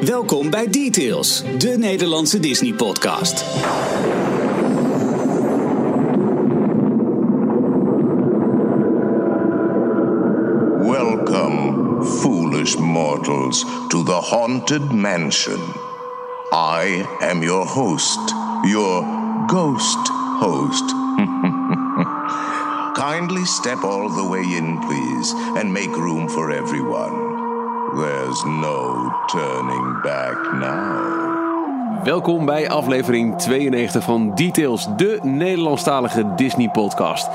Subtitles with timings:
[0.00, 3.44] Welkom bij Details, de Nederlandse Disney-podcast.
[10.78, 15.60] Welcome, foolish mortals, to the Haunted Mansion.
[16.52, 19.04] I am your host, your
[19.46, 20.08] ghost
[20.40, 20.84] host.
[22.94, 27.35] Kindly step all the way in, please, and make room for everyone.
[27.96, 32.04] There's no turning back now.
[32.04, 37.28] Welkom bij aflevering 92 van Details, de Nederlandstalige Disney-podcast.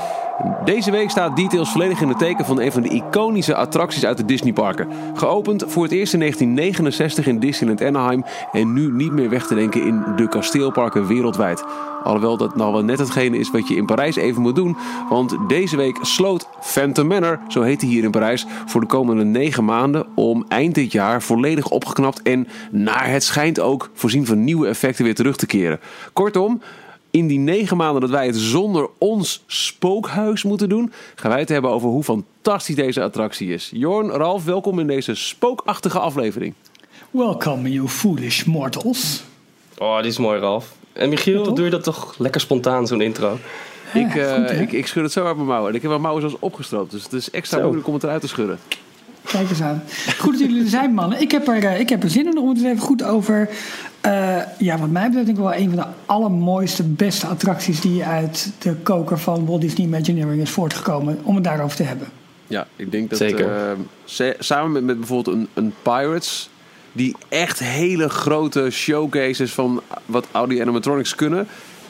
[0.64, 4.16] Deze week staat Details volledig in het teken van een van de iconische attracties uit
[4.16, 4.88] de Disneyparken.
[5.14, 9.54] Geopend voor het eerst in 1969 in Disneyland Anaheim en nu niet meer weg te
[9.54, 11.64] denken in de kasteelparken wereldwijd.
[12.02, 14.76] Alhoewel dat nou wel net hetgene is wat je in Parijs even moet doen,
[15.08, 19.24] want deze week sloot Phantom Manor, zo heet hij hier in Parijs, voor de komende
[19.24, 24.44] negen maanden om eind dit jaar volledig opgeknapt en naar het schijnt ook voorzien van
[24.44, 25.80] nieuwe effecten weer terug te keren.
[26.12, 26.60] Kortom,
[27.12, 31.48] in die negen maanden dat wij het zonder ons spookhuis moeten doen, gaan wij het
[31.48, 33.70] hebben over hoe fantastisch deze attractie is.
[33.74, 36.54] Jorn, Ralf, welkom in deze spookachtige aflevering.
[37.10, 39.22] Welcome, you foolish mortals.
[39.78, 40.74] Oh, dit is mooi, Ralf.
[40.92, 43.38] En Michiel, doe je dat toch lekker spontaan, zo'n intro?
[43.94, 45.70] ik, eh, goed, ik, ik schud het zo uit mijn mouwen.
[45.70, 47.62] En ik heb mijn mouwen zelfs opgestroopt, dus het is extra Zo.
[47.62, 48.58] moeilijk om het eruit te schudden.
[49.22, 49.82] Kijk eens aan.
[50.18, 51.20] Goed dat jullie er zijn, mannen.
[51.20, 53.48] Ik heb er, eh, ik heb er zin in om het even goed over.
[54.02, 58.04] Eh, ja, wat mij betreft denk ik wel een van de allermooiste, beste attracties die
[58.04, 61.18] uit de koker van Walt Disney Imagineering is voortgekomen.
[61.22, 62.08] Om het daarover te hebben.
[62.46, 63.52] Ja, ik denk dat Zeker.
[63.56, 63.72] eh,
[64.04, 66.50] sa- samen met, met bijvoorbeeld een, een Pirates,
[66.92, 71.46] die echt hele grote showcases van wat Audi animatronics kunnen,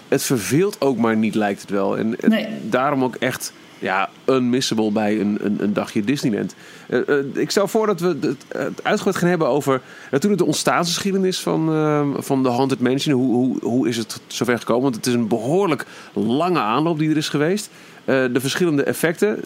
[0.09, 1.99] het verveelt ook maar niet, lijkt het wel.
[1.99, 2.47] En het- Nee.
[2.63, 3.53] daarom ook echt
[3.83, 6.55] ja, unmissable bij een, een, een dagje Disneyland.
[6.89, 9.81] Eh, eh, ik stel voor dat we het, het uitgebreid gaan hebben over
[10.11, 13.15] natuurlijk de ontstaansgeschiedenis van, eh, van de Haunted Mansion.
[13.15, 14.83] Hoe, hoe, hoe is het zover gekomen?
[14.83, 17.71] Want het is een behoorlijk lange aanloop die er is geweest.
[18.05, 19.41] Eh, de verschillende effecten.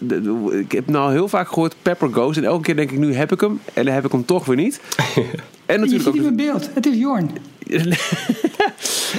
[0.59, 2.37] Ik heb nou heel vaak gehoord Pepper Ghost.
[2.37, 3.61] En elke keer denk ik, nu heb ik hem.
[3.73, 4.81] En dan heb ik hem toch weer niet.
[5.67, 6.15] En Je natuurlijk ziet ook...
[6.15, 6.69] hem in beeld.
[6.73, 7.31] Het is Jorn.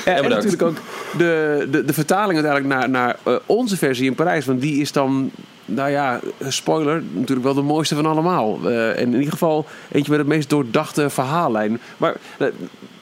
[0.05, 0.77] En natuurlijk ook
[1.19, 4.45] de, de, de vertaling uiteindelijk naar, naar eh, onze versie in Parijs.
[4.45, 5.31] Want die is dan,
[5.65, 8.59] nou ja, spoiler, natuurlijk wel de mooiste van allemaal.
[8.65, 11.81] Eh, en in ieder geval eentje met het meest doordachte verhaallijn.
[11.97, 12.47] Maar eh,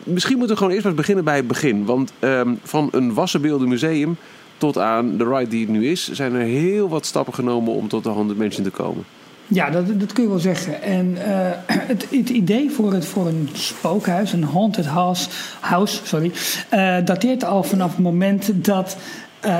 [0.04, 1.84] misschien moeten we gewoon eerst maar eens beginnen bij het begin.
[1.84, 4.16] Want ehm, van een wassenbeelden museum
[4.58, 6.12] tot aan de ride die het nu is...
[6.12, 9.04] zijn er heel wat stappen genomen om tot de 100 mensen te komen.
[9.48, 10.82] Ja, dat, dat kun je wel zeggen.
[10.82, 11.50] En eh,
[11.88, 15.28] het, het idee voor, het, voor een spookhuis, een haunted house,
[15.60, 16.32] house sorry,
[16.68, 18.96] eh, dateert al vanaf het moment dat
[19.40, 19.52] eh,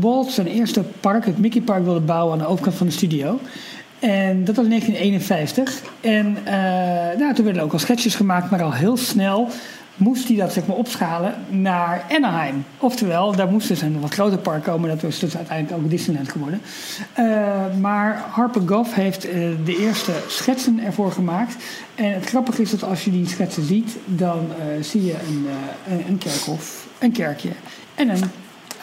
[0.00, 3.40] Walt zijn eerste park, het Mickey Park, wilde bouwen aan de overkant van de studio.
[3.98, 5.82] En dat was in 1951.
[6.00, 6.36] En
[7.18, 9.48] nou, toen werden ook al sketches gemaakt, maar al heel snel
[9.98, 12.64] moest hij dat zeg maar, opschalen naar Anaheim.
[12.78, 14.88] Oftewel, daar moest dus een wat groter park komen.
[14.88, 16.60] Dat was dus uiteindelijk ook Disneyland geworden.
[17.12, 17.24] Eh,
[17.80, 19.32] maar Harper Goff heeft eh,
[19.64, 21.56] de eerste schetsen ervoor gemaakt.
[21.94, 23.96] En het grappige is dat als je die schetsen ziet...
[24.04, 25.46] dan eh, zie je een,
[26.08, 27.50] een kerkhof, een kerkje
[27.94, 28.30] en een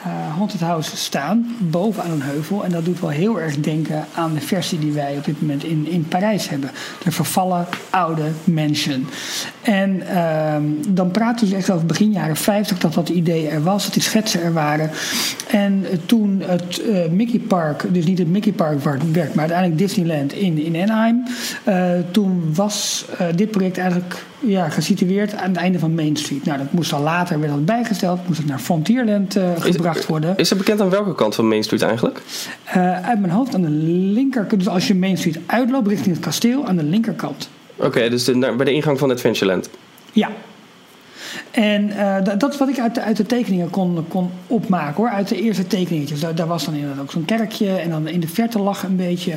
[0.06, 2.64] eh haunted house staan bovenaan een heuvel.
[2.64, 5.64] En dat doet wel heel erg denken aan de versie die wij op dit moment
[5.64, 6.72] in, in Parijs hebben.
[7.04, 9.08] De vervallen oude mansion.
[9.62, 13.64] En ehm, dan praten we dus echt over begin jaren 50 dat dat idee er
[13.64, 14.90] was, dat die schetsen er waren.
[15.48, 20.34] En toen het eh, Mickey Park, dus niet het Mickey Park werd, maar uiteindelijk Disneyland
[20.34, 21.24] in, in Anaheim.
[21.64, 23.06] eh, toen was
[23.36, 26.46] dit project eigenlijk ja, gesitueerd aan het einde van Main Street.
[26.46, 30.38] Nou, dat moest al later, werd dat bijgesteld, moest het naar Frontierland eh, gebracht worden.
[30.38, 32.22] Is er bekend aan welke kant van Main Street eigenlijk?
[32.64, 36.26] Eh, uit mijn hoofd aan de linkerkant, dus als je Main Street uitloopt richting het
[36.26, 37.50] kasteel, aan de linkerkant.
[37.76, 39.70] Oké, dus de- bij de ingang van Adventureland.
[40.12, 40.30] Ja.
[41.52, 44.96] En eh, dat, dat is wat ik uit de, uit de tekeningen kon, kon opmaken
[44.96, 45.10] hoor.
[45.10, 46.20] Uit de eerste tekeningetjes.
[46.20, 47.76] Daar, daar was dan inderdaad ook zo'n kerkje.
[47.76, 49.34] En dan in de verte lag een beetje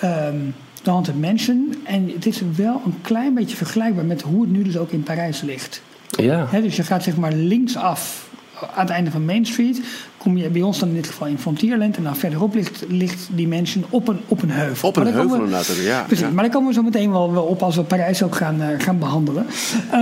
[0.00, 0.36] ehm
[0.82, 1.74] de Haunted Mansion.
[1.84, 5.02] En het is wel een klein beetje vergelijkbaar met hoe het nu dus ook in
[5.02, 5.82] Parijs ligt.
[6.10, 6.48] Ja.
[6.52, 8.30] Dus je gaat zeg maar linksaf
[8.74, 9.80] aan het einde van Main Street.
[10.22, 11.96] Kom je bij ons dan in dit geval in Frontierland.
[11.96, 14.88] En dan verderop ligt, ligt die mansion op een, op een heuvel.
[14.88, 15.66] Op een Maar heuvel inderdaad.
[15.66, 16.32] Ja, Precies, ja.
[16.32, 18.68] maar daar komen we zo meteen wel, wel op als we Parijs ook gaan, eh,
[18.78, 19.46] gaan behandelen.
[19.90, 20.00] Ehm,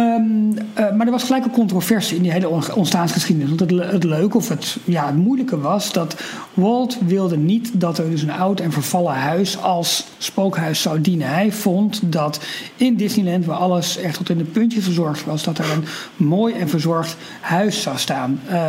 [0.75, 3.49] eh, maar er was gelijk een controversie in die hele on- ontstaansgeschiedenis.
[3.49, 6.17] Want het, het leuke of het, ja, het moeilijke was dat
[6.55, 11.29] Walt wilde niet dat er dus een oud en vervallen huis als spookhuis zou dienen.
[11.29, 12.41] Hij vond dat
[12.77, 15.85] in Disneyland, waar alles echt tot in de puntjes verzorgd was, dat er een
[16.27, 18.41] mooi en verzorgd huis zou staan.
[18.49, 18.63] Eh,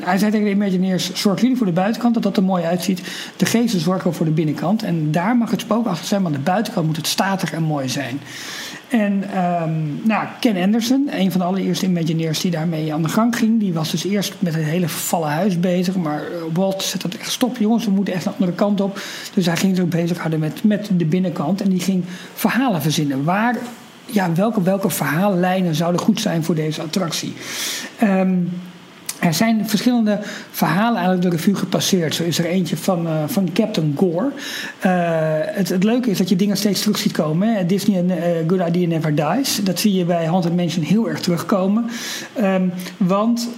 [0.00, 3.02] hij zei tegen de Imagineers, zorg jullie voor de buitenkant, dat dat er mooi uitziet.
[3.36, 4.82] De geesten zorgen wel voor de binnenkant.
[4.82, 7.88] En daar mag het spookachtig zijn, maar aan de buitenkant moet het statig en mooi
[7.88, 8.20] zijn.
[8.88, 9.72] En ehm,
[10.02, 13.72] nou, Ken Anderson, een van de allereerste Imagineers die daarmee aan de gang ging, die
[13.72, 15.96] was dus eerst met het hele vervallen huis bezig.
[15.96, 19.00] Maar eh, Walt zet dat echt stop, jongens, we moeten echt de andere kant op.
[19.34, 23.24] Dus hij ging zich bezighouden met, met de binnenkant en die ging verhalen verzinnen.
[23.24, 23.56] Waar,
[24.06, 27.32] ja, welke, welke verhaallijnen zouden goed zijn voor deze attractie?
[27.98, 28.34] Ehm,
[29.20, 30.18] er zijn verschillende
[30.50, 32.14] verhalen eigenlijk de revue gepasseerd.
[32.14, 34.30] Zo is er eentje van, uh, van Captain Gore.
[34.86, 34.92] Uh,
[35.56, 37.54] het, het, leuke is dat je dingen steeds terug ziet komen.
[37.54, 37.66] Hè.
[37.66, 38.16] Disney en uh,
[38.46, 39.60] Good Idea Never Dies.
[39.62, 41.90] Dat zie je bij Haunted Mansion heel erg terugkomen.
[42.40, 43.48] Um, want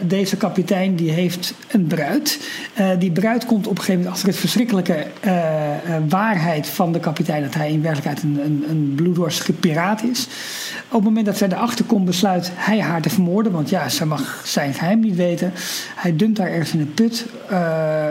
[0.00, 2.38] deze kapitein die heeft een bruid.
[2.98, 5.06] die bruid komt op een gegeven moment achter het verschrikkelijke
[6.08, 7.42] waarheid van de kapitein...
[7.42, 10.28] dat hij in werkelijkheid een, een, een bloeddorstige piraat is.
[10.88, 13.52] Op het moment dat zij erachter komt besluit hij haar te vermoorden.
[13.52, 15.52] Want ja, ze mag zijn geheim niet weten.
[15.94, 17.26] Hij dumpt daar ergens in een put.
[17.50, 17.58] Uh,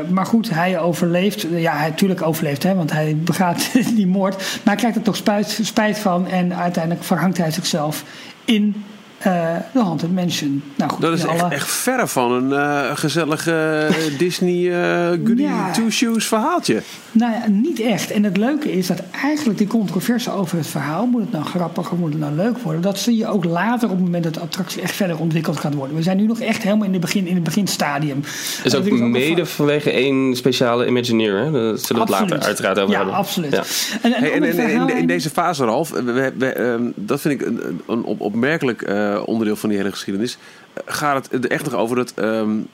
[0.09, 1.45] maar goed, hij overleeft.
[1.51, 4.35] Ja, hij natuurlijk overleeft, hè, want hij begaat die moord.
[4.35, 6.27] Maar hij krijgt er toch spijt, spijt van.
[6.27, 8.03] En uiteindelijk verhangt hij zichzelf
[8.45, 8.83] in
[9.27, 10.63] uh, de Haunted Mansion.
[10.75, 11.53] Nou, goed, dat is echt, alle...
[11.53, 13.87] echt verre van een uh, gezellige
[14.17, 15.71] Disney uh, Goody ja.
[15.71, 16.81] Two Shoes verhaaltje.
[17.11, 18.11] Nou ja, niet echt.
[18.11, 21.05] En het leuke is dat eigenlijk die controverse over het verhaal...
[21.05, 22.81] moet het nou grappig of moet het nou leuk worden...
[22.81, 25.73] dat zie je ook later op het moment dat de attractie echt verder ontwikkeld gaat
[25.73, 25.95] worden.
[25.95, 28.23] We zijn nu nog echt helemaal in, de begin, in het beginstadium.
[28.63, 31.37] Is ook mede vanwege één speciale Imagineer.
[31.37, 31.51] Hè?
[31.51, 33.15] Daar zullen we het later uiteraard over ja, hebben.
[33.15, 33.51] Absoluut.
[33.51, 33.63] Ja,
[34.01, 37.47] En, hey, en, en in, in, deze fase, Ralf, we, we, um, dat vind ik
[37.47, 38.81] een, een op, opmerkelijk
[39.11, 40.37] uh, onderdeel van die hele geschiedenis.
[40.85, 42.67] Gaat het er echt nog over dat um,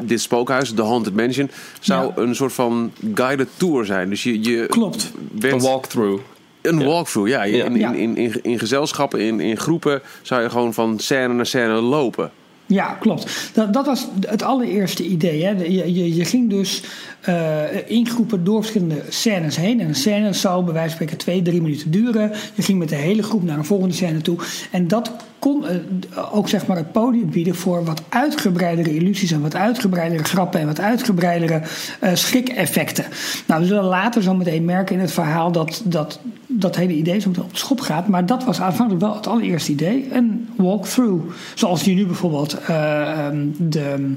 [0.00, 1.50] dit spookhuis, de Haunted Mansion,
[1.80, 2.22] zou ja.
[2.22, 4.08] een soort van guided tour zijn?
[4.08, 5.12] Dus je, je Klopt.
[5.40, 6.22] Een walkthrough.
[6.60, 6.86] Een ja.
[6.86, 7.44] walkthrough, ja.
[7.44, 11.46] In, in, in, in, in gezelschappen, in, in groepen zou je gewoon van scène naar
[11.46, 12.30] scène lopen.
[12.66, 13.50] Ja, klopt.
[13.52, 15.44] Dat, dat was het allereerste idee.
[15.44, 15.50] Hè.
[15.50, 16.82] Je, je, je ging dus
[17.28, 19.80] uh, in groepen door verschillende scènes heen.
[19.80, 22.32] En een scène zou bij wijze van spreken twee, drie minuten duren.
[22.54, 24.38] Je ging met de hele groep naar een volgende scène toe.
[24.70, 29.40] En dat kon uh, ook zeg maar het podium bieden voor wat uitgebreidere illusies en
[29.40, 31.62] wat uitgebreidere grappen en wat uitgebreidere
[32.02, 33.04] uh, schrik-effecten.
[33.46, 36.20] Nou, we zullen later zo meteen merken in het verhaal dat dat,
[36.58, 38.08] dat hele idee zo op de schop gaat.
[38.08, 40.08] Maar dat was aanvankelijk wel het allereerste idee.
[40.12, 41.24] Een walkthrough.
[41.54, 44.14] Zoals je nu bijvoorbeeld um, de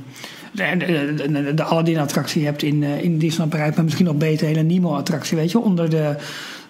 [0.52, 0.78] de,
[1.16, 4.62] de, de, de Aladdin-attractie hebt in, uh, in Disneyland Parijs, maar misschien nog beter, hele
[4.62, 6.16] Nemo-attractie, weet je, onder de,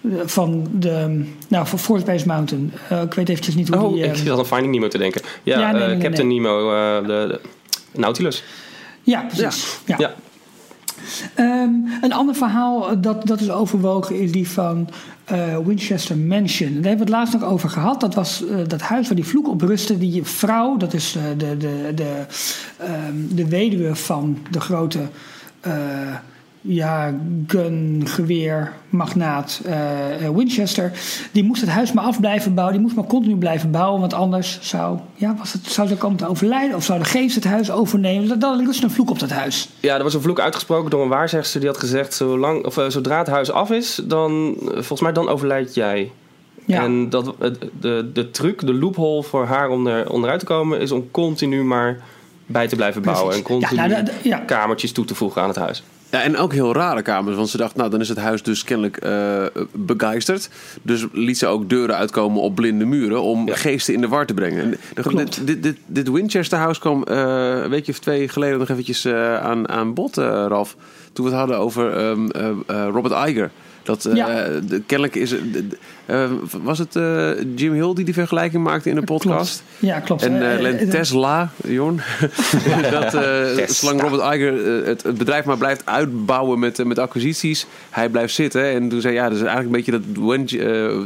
[0.02, 2.74] de, van de, nou, voor Fort Space Mountain.
[2.92, 4.04] Uh, ik weet eventjes niet hoe oh, die...
[4.04, 5.22] ik zit aan Finding Nemo te denken.
[5.44, 6.28] Ja, ja nee, nee, uh, Captain.
[6.28, 6.72] Nemo,
[7.06, 7.40] de,
[7.92, 8.44] Nautilus.
[9.02, 9.80] Ja, precies.
[9.86, 9.96] Ja.
[9.98, 10.14] ja.
[11.40, 14.90] Um, een ander verhaal dat, dat is overwogen is die van
[15.32, 16.74] uh, Winchester Mansion.
[16.74, 18.00] Daar hebben we het laatst nog over gehad.
[18.00, 19.98] Dat was uh, dat huis waar die vloek op rustte.
[19.98, 22.26] Die vrouw, dat is uh, de, de, de,
[23.08, 25.00] um, de weduwe van de grote
[26.68, 27.14] ja,
[27.48, 30.92] gun, geweer, magnaat uh, Winchester.
[31.32, 32.76] Die moest het huis maar af blijven bouwen.
[32.76, 34.00] Die moest maar continu blijven bouwen.
[34.00, 36.76] Want anders zou, ja, was het, zou ze komen te overlijden.
[36.76, 38.40] Of zou de geest het huis overnemen.
[38.40, 39.70] Dan ligt een vloek op dat huis.
[39.80, 41.60] Ja, er was een vloek uitgesproken door een waarzegster.
[41.60, 45.12] Die had gezegd, zolang, of, uh, zodra het huis af is, dan, uh, volgens mij
[45.12, 46.12] dan overlijd jij.
[46.66, 46.84] Ja.
[46.84, 47.36] En dat,
[47.80, 50.80] de, de truc, de loophole voor haar om er onderuit te komen...
[50.80, 52.00] is om continu maar
[52.46, 53.26] bij te blijven bouwen.
[53.28, 53.46] Precies.
[53.46, 54.38] En continu ja, nou, dat, ja.
[54.38, 55.84] kamertjes toe te voegen aan het huis.
[56.10, 57.36] Ja, en ook heel rare kamers.
[57.36, 60.50] Want ze dacht, nou, dan is het huis dus kennelijk uh, begeisterd.
[60.82, 63.22] Dus liet ze ook deuren uitkomen op blinde muren...
[63.22, 63.56] om ja.
[63.56, 64.70] geesten in de war te brengen.
[64.94, 67.18] Dit, dit, dit, dit Winchester House kwam uh,
[67.64, 68.60] een weekje of twee geleden...
[68.60, 70.76] nog eventjes uh, aan, aan bod, Ralf.
[71.14, 72.32] Toen we het hadden over um,
[72.68, 73.52] Robert Iger...
[73.88, 74.48] Dat, ja.
[74.48, 75.36] uh, de, kennelijk is
[76.06, 79.64] uh, was het uh, Jim Hill die die vergelijking maakte in de podcast?
[79.80, 79.94] Klopt.
[79.94, 80.24] Ja, klopt.
[80.24, 82.02] En uh, Tesla, Jorn,
[82.92, 83.12] dat
[83.70, 88.64] zolang Robert Iger het, het, bedrijf maar blijft uitbouwen met, met acquisities, hij blijft zitten.
[88.64, 90.46] En toen zei ja, dat is eigenlijk een beetje dat Win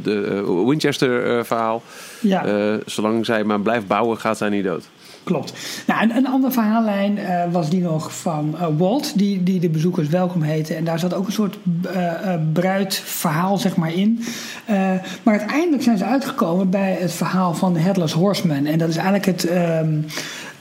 [0.04, 1.84] de, Winchester verhaal.
[2.20, 2.78] Ja.
[2.86, 4.84] zolang zij maar blijft bouwen, gaat zij niet dood.
[5.24, 5.54] Klopt.
[5.88, 9.70] Nou, een, een andere verhaallijn uh, was die nog van uh, Walt, die, die de
[9.70, 10.74] bezoekers welkom heette.
[10.74, 11.58] En daar zat ook een soort
[11.96, 14.24] uh, bruidverhaal zeg maar in.
[15.24, 18.66] maar uiteindelijk zijn ze uitgekomen bij het verhaal van Headless Horseman.
[18.66, 19.50] En dat is eigenlijk het...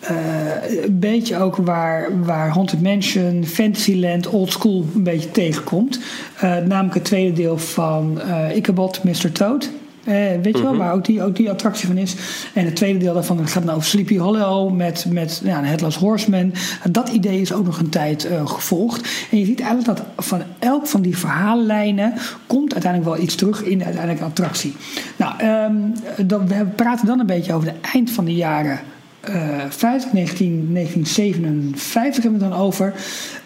[0.01, 6.01] Een beetje ook waar, waar Haunted Mansion, Fantasyland, Old School een beetje tegenkomt.
[6.41, 9.33] Namelijk het tweede deel van uh, Ichabod, Mr.
[9.33, 9.71] Toad.
[10.05, 10.79] Uh, weet je wel, mm-hmm.
[10.79, 12.17] waar ook die, ook die attractie van is.
[12.55, 16.53] En het tweede deel daarvan gaat dan over Sleepy Hollow met, met ja, Headless Horseman.
[16.91, 19.27] Dat idee is ook nog een tijd uh, gevolgd.
[19.31, 22.13] En je ziet eigenlijk dat van elk van die verhaallijnen
[22.47, 24.75] komt uiteindelijk wel iets terug in de uiteindelijke attractie.
[25.17, 25.93] Nou, um,
[26.27, 28.81] dat, we praten dan een beetje over de eind van de jaren
[29.29, 29.35] uh,
[29.69, 32.95] 50, 19, 1957 hebben we het dan over.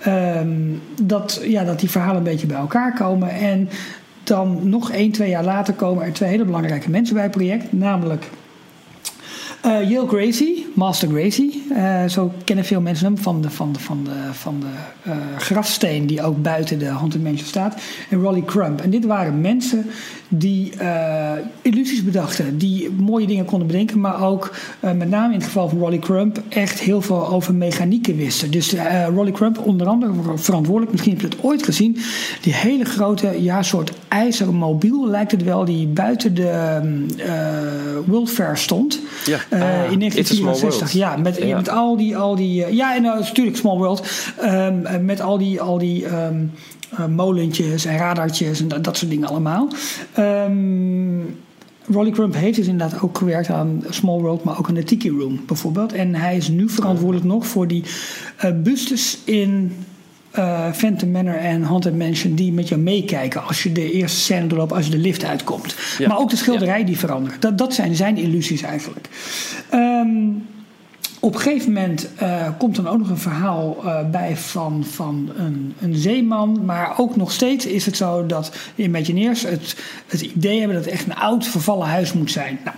[0.06, 3.30] Um, dat, ja, dat die verhalen een beetje bij elkaar komen.
[3.30, 3.68] En
[4.24, 7.72] dan nog één, twee jaar later komen er twee hele belangrijke mensen bij het project.
[7.72, 8.30] Namelijk
[9.66, 11.62] uh, Yale Gracie, Master Gracie.
[11.70, 15.16] Uh, zo kennen veel mensen hem van de, van de, van de, van de uh,
[15.38, 17.80] grafsteen die ook buiten de Haunted Mansion staat.
[18.10, 18.80] En Rolly Crump.
[18.80, 19.86] En dit waren mensen
[20.28, 20.72] die
[21.62, 22.58] illusies bedachten.
[22.58, 24.00] Die mooie dingen konden bedenken.
[24.00, 28.16] Maar ook, met name in het geval van Rolly Crump, echt heel veel over mechanieken
[28.16, 28.50] wisten.
[28.50, 28.74] Dus
[29.14, 30.92] Rolly Crump onder andere verantwoordelijk.
[30.92, 31.98] Misschien heb je het ooit gezien.
[32.40, 35.64] Die hele grote, ja, soort ijzeren mobiel lijkt het wel.
[35.64, 37.04] Die buiten de
[38.06, 39.00] World Fair stond.
[39.24, 39.38] Ja.
[39.54, 41.56] Uh, in 1964, ja, met, ja.
[41.56, 44.06] met al die, al die uh, ja, en uh, natuurlijk Small World,
[44.42, 46.52] um, met al die, al die um,
[47.14, 49.68] molentjes en radartjes en dat, dat soort dingen allemaal.
[50.18, 51.36] Um,
[51.86, 55.10] Rolly Crump heeft dus inderdaad ook gewerkt aan Small World, maar ook aan de Tiki
[55.10, 55.92] Room bijvoorbeeld.
[55.92, 57.84] En hij is nu verantwoordelijk nog voor die
[58.62, 59.72] bustes in
[60.38, 64.46] uh, Phantom Manor en Haunted Mansion die met jou meekijken als je de eerste scène
[64.46, 65.74] doorloopt, als je de lift uitkomt.
[65.98, 66.08] Ja.
[66.08, 66.84] Maar ook de schilderij ja.
[66.84, 67.42] die verandert.
[67.42, 69.08] Dat, dat zijn zijn illusies eigenlijk.
[69.74, 70.42] Um,
[71.24, 75.32] op een gegeven moment uh, komt dan ook nog een verhaal uh, bij van, van
[75.36, 76.64] een, een, zeeman.
[76.64, 79.76] Maar ook nog steeds is het zo dat de Imagineers het,
[80.06, 82.58] het idee hebben dat het echt een oud vervallen huis moet zijn.
[82.64, 82.76] Nou,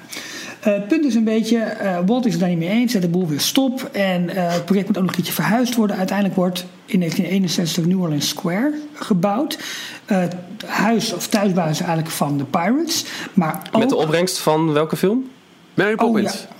[0.74, 3.08] het punt is een beetje, uh, Walt is het daar niet mee eens, zet de
[3.08, 3.88] boel weer stop.
[3.92, 5.96] En uh, het project moet ook nog een keertje verhuisd worden.
[5.96, 9.58] Uiteindelijk wordt in 1961 New Orleans Square gebouwd.
[10.04, 10.34] het
[10.66, 13.04] huis of thuisbasis eigenlijk van de Pirates.
[13.34, 13.80] Maar ook...
[13.80, 15.30] Met de opbrengst van welke film?
[15.74, 16.32] Mary Poppins.
[16.32, 16.54] Oh, ja.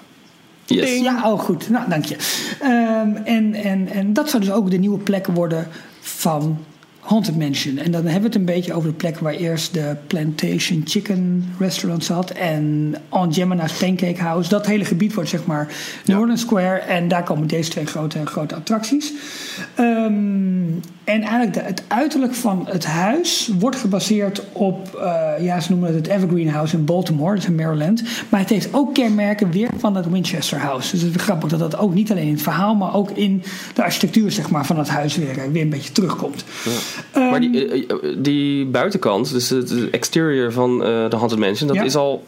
[0.77, 1.01] Yes.
[1.01, 1.71] Ja, oh goed.
[1.71, 2.17] Nou, dank je.
[2.63, 5.69] Um, en, en, en dat zou dus ook de nieuwe plek worden
[6.01, 6.59] van
[7.07, 7.79] Haunted Mansion.
[7.79, 11.45] En dan hebben we het een beetje over de plek waar eerst de Plantation Chicken
[11.59, 12.31] Restaurant zat.
[12.31, 14.49] En Aunt Gemma's Pancake House.
[14.49, 15.69] Dat hele gebied wordt zeg maar
[16.05, 16.15] ja.
[16.15, 16.79] Northern Square.
[16.79, 19.13] En daar komen deze twee grote, grote attracties.
[19.79, 25.71] Um, en eigenlijk de, het uiterlijk van het huis wordt gebaseerd op, uh, ja, ze
[25.71, 28.03] noemen het het Evergreen House in Baltimore, dat is in Maryland.
[28.29, 30.91] Maar het heeft ook kenmerken weer van het Winchester House.
[30.91, 33.43] Dus het is grappig dat dat ook niet alleen in het verhaal, maar ook in
[33.75, 36.45] de architectuur zeg maar, van het huis weer, weer een beetje terugkomt.
[36.65, 36.71] Ja.
[37.17, 37.87] Um, maar die,
[38.19, 41.83] die, buitenkant, dus het exterior van uh, de Haunted Mansion, dat ja.
[41.83, 42.25] is al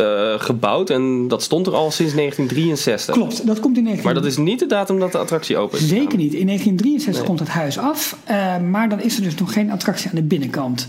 [0.00, 3.14] uh, gebouwd en dat stond er al sinds 1963.
[3.14, 4.04] Klopt, dat komt in 19...
[4.04, 5.88] Maar dat is niet de datum dat de attractie open is.
[5.88, 6.34] Zeker niet.
[6.34, 7.24] In 1963 nee.
[7.24, 10.22] komt het huis af, uh, maar dan is er dus nog geen attractie aan de
[10.22, 10.86] binnenkant.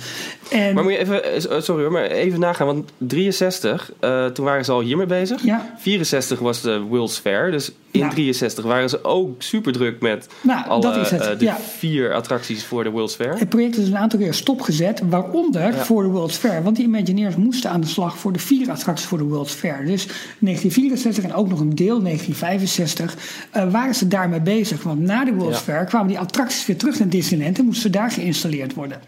[0.52, 0.74] En...
[0.74, 4.72] Maar moet je even, sorry hoor, maar even nagaan, want 63, uh, toen waren ze
[4.72, 5.44] al hiermee bezig.
[5.44, 5.76] Ja.
[5.78, 8.10] 64 was de World's Fair, dus in ja.
[8.10, 11.00] 63 waren ze ook super druk met nou, alle.
[11.00, 11.58] Uh, de ja.
[11.78, 13.38] vier attracties voor de World's Fair.
[13.38, 15.86] Het project is een aantal keer stopgezet, waaronder ja.
[15.86, 16.64] voor de World's Fair.
[16.64, 19.86] Want die Imagineers moesten aan de slag voor de vier attracties voor de World's Fair.
[19.86, 23.16] Dus 1964 en ook nog een deel 1965
[23.56, 24.84] uh, waren ze daarmee bezig.
[24.84, 28.12] Want na de World's Fair kwamen die attracties weer terug naar Disneyland en moesten daar
[28.12, 29.02] geïnstalleerd worden.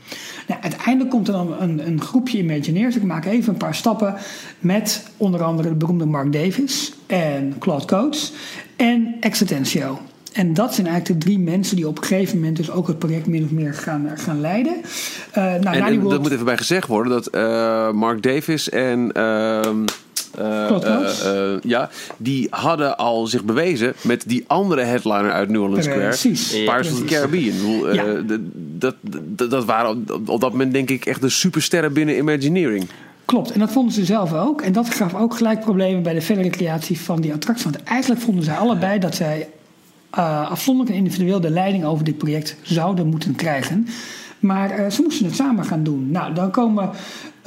[0.48, 2.96] Nou, uiteindelijk komt er dan een, een groepje Imagineers.
[2.96, 4.16] Ik maak even een paar stappen
[4.60, 8.34] met onder andere de beroemde Mark Davis en Claude Coates
[8.76, 10.00] en Exitentio.
[10.34, 13.00] En dat zijn eigenlijk de drie mensen die op een gegeven moment dus ook het
[13.00, 14.76] project min of meer gaan, gaan leiden.
[14.78, 16.12] Uh, nou, en, en World...
[16.12, 19.12] dat moet even bij gezegd worden dat uh, Mark Davis en.
[19.18, 19.60] Uh,
[21.64, 26.08] ja, die hadden al zich bewezen met die andere headliner uit New Orleans Square.
[26.08, 26.50] Precies.
[26.50, 27.94] Pirates of the Caribbean.
[27.94, 28.04] Ja.
[28.26, 32.88] Dat, dat, dat waren op dat moment denk ik echt de supersterren binnen Imagineering.
[33.26, 34.62] Klopt, en dat vonden ze zelf ook.
[34.62, 37.72] En dat gaf ook gelijk problemen bij de verdere creatie van die attractie.
[37.72, 39.48] Want eigenlijk vonden zij allebei dat zij
[40.18, 43.88] uh, afzonderlijk en individueel de leiding over dit project zouden moeten krijgen.
[44.44, 46.12] Maar uh, ze moesten het samen gaan doen.
[46.12, 46.90] Nou, dan komen.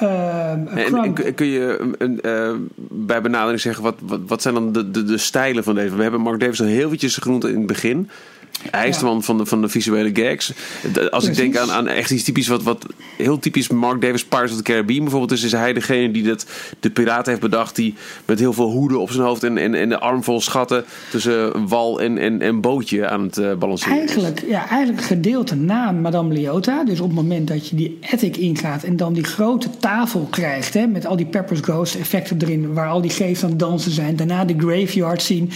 [0.02, 4.90] Uh, en, en, kun je uh, bij benadering zeggen, wat, wat, wat zijn dan de,
[4.90, 5.96] de, de, stijlen van deze?
[5.96, 8.10] We hebben Mark Davis al heel eventjes genoemd in het begin.
[8.70, 9.00] Hij is ja.
[9.00, 10.52] de man van de, van de visuele gags.
[10.82, 11.28] Als Precies.
[11.28, 12.86] ik denk aan, aan echt iets typisch, wat, wat
[13.16, 16.46] heel typisch Mark Davis Pirates of the Caribbean bijvoorbeeld is, is hij degene die dat,
[16.80, 17.94] de piraat heeft bedacht, die
[18.24, 21.68] met heel veel hoeden op zijn hoofd en, en, en de arm vol schatten tussen
[21.68, 23.98] wal en, en, en bootje aan het uh, balanceren.
[23.98, 26.84] Eigenlijk, ja, eigenlijk gedeelte na Madame Leota.
[26.84, 30.74] Dus op het moment dat je die attic ingaat en dan die grote tafel krijgt,
[30.74, 33.92] hè, met al die Pepper's Ghost effecten erin, waar al die geesten aan het dansen
[33.92, 35.50] zijn, daarna de graveyard zien.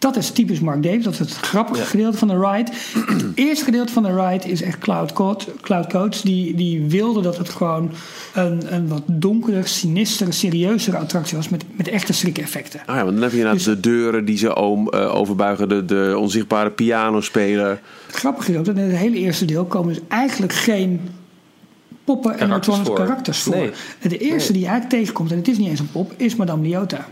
[0.00, 1.04] Dat is typisch Mark Davis.
[1.04, 1.86] Dat is het grappige ja.
[1.86, 2.70] gedeelte van de ride.
[3.06, 5.44] Het eerste gedeelte van de ride is echt Cloud Coach.
[5.60, 7.90] Cloud Coach die, die wilde dat het gewoon
[8.34, 11.48] een, een wat donkerder, sinistere, serieuzere attractie was.
[11.48, 12.80] Met, met echte schrik-effecten.
[12.86, 15.68] Ah ja, want dan heb je inderdaad dus, de deuren die ze om, uh, overbuigen.
[15.68, 17.80] De, de onzichtbare piano spelen.
[18.06, 21.00] Het grappige gedeelte, in het hele eerste deel komen dus eigenlijk geen
[22.04, 23.56] poppen en elektronische karakters voor.
[23.56, 23.70] Nee.
[24.02, 24.60] De eerste nee.
[24.60, 27.06] die eigenlijk tegenkomt, en het is niet eens een pop, is Madame Leota.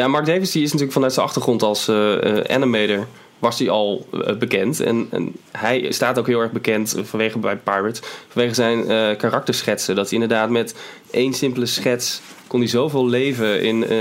[0.00, 0.08] Ja.
[0.08, 3.06] Mark Davis die is natuurlijk vanuit zijn achtergrond als uh, uh, animator
[3.38, 4.80] was hij al eh, bekend.
[4.80, 8.00] En, en, hij staat ook heel erg bekend vanwege bij Pirates.
[8.28, 9.94] Vanwege zijn uh, karakterschetsen.
[9.94, 10.74] Dat hij inderdaad met
[11.10, 13.98] één simpele schets kon hij zoveel leven in, uh,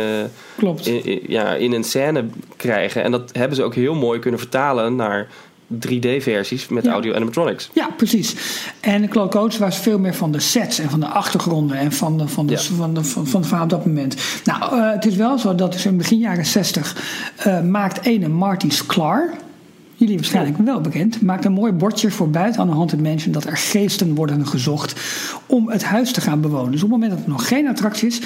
[0.57, 0.87] Klopt.
[0.87, 2.25] In, ja, in een scène
[2.55, 3.03] krijgen.
[3.03, 5.27] En dat hebben ze ook heel mooi kunnen vertalen naar
[5.73, 6.91] 3D-versies met Ja.
[6.91, 7.69] audio animatronics.
[7.73, 8.35] Ja, precies.
[8.79, 12.17] En Claude Coates was veel meer van de sets en van de achtergronden en van,
[12.17, 12.59] de, van, de, Ja.
[12.59, 14.15] van, de, van, van het verhaal op dat moment.
[14.43, 16.95] Nou, eh, het is wel zo dat dus in begin jaren 60
[17.37, 19.29] eh, maakt ene Marty Sklar.
[19.99, 21.21] Jullie waarschijnlijk wel bekend.
[21.21, 25.01] Maakt een mooi bordje voor buiten aan de Haunted Mansion dat er geesten worden gezocht
[25.45, 26.71] om het huis te gaan bewonen.
[26.71, 28.21] Dus op het moment dat er nog geen attractie is,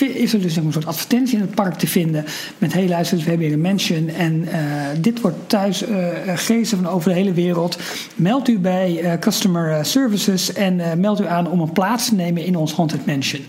[0.00, 2.24] is er dus een soort advertentie in het park te vinden
[2.58, 4.60] met hey luister, we hebben hier een mansion en eh,
[5.00, 7.78] dit wordt thuis eh, geesten van over de hele wereld.
[8.14, 12.56] Meld u bij Customer Services en meld u aan om een plaats te nemen in
[12.56, 13.44] ons Haunted Mansion.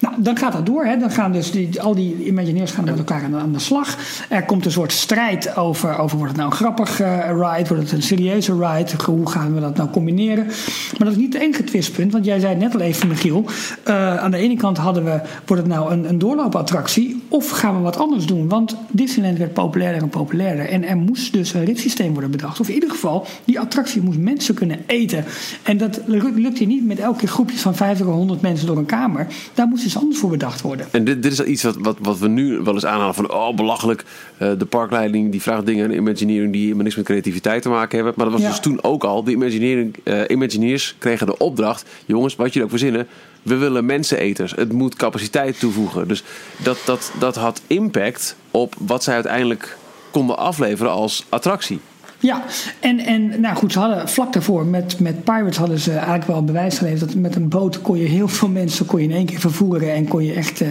[0.00, 0.84] Nou, dan gaat dat door.
[0.84, 0.96] Hè.
[0.96, 3.96] Dan gaan dus die, al die Imagineers gaan met elkaar aan de, aan de slag.
[4.28, 8.02] Er komt een soort strijd over, over wordt het nou grappig ride, wordt het een
[8.02, 10.44] serieuze ride, hoe gaan we dat nou combineren.
[10.44, 13.44] Maar dat is niet het enige twistpunt, want jij zei net al even, Michiel,
[13.82, 17.76] eh, aan de ene kant hadden we, wordt het nou een, een doorloopattractie of gaan
[17.76, 18.48] we wat anders doen?
[18.48, 22.60] Want Disneyland werd populairder en populairder en er moest dus een ritssysteem worden bedacht.
[22.60, 25.24] Of in ieder geval, die attractie moest mensen kunnen eten.
[25.62, 28.76] En dat lukt hier niet met elke keer groepjes van 50 of 100 mensen door
[28.76, 29.26] een kamer.
[29.54, 30.86] Daar moest iets anders voor bedacht worden.
[30.90, 33.32] En dit, dit is iets wat, wat, wat we nu wel eens aanhalen van...
[33.32, 34.04] oh, belachelijk,
[34.36, 36.52] eh, de parkleiding die vraagt dingen aan Imagineering...
[36.52, 38.14] die niks met creativiteit te maken hebben.
[38.16, 38.48] Maar dat was Ja.
[38.48, 39.24] dus toen ook al.
[39.24, 41.84] De Imagineering, eh, Imagineers kregen de opdracht...
[42.06, 43.06] jongens, wat jullie ook verzinnen...
[43.42, 44.52] we willen menseneters.
[44.52, 46.08] Het moet capaciteit toevoegen.
[46.08, 46.22] Dus
[46.56, 49.76] dat, dat, dat had impact op wat zij uiteindelijk
[50.10, 51.80] konden afleveren als attractie.
[52.20, 52.44] Ja,
[52.80, 56.44] en, en nou goed, ze hadden vlak daarvoor met, met Pirates hadden ze eigenlijk wel
[56.44, 59.26] bewijs geleverd dat met een boot kon je heel veel mensen kon je in één
[59.26, 60.68] keer vervoeren en kon je echt eh,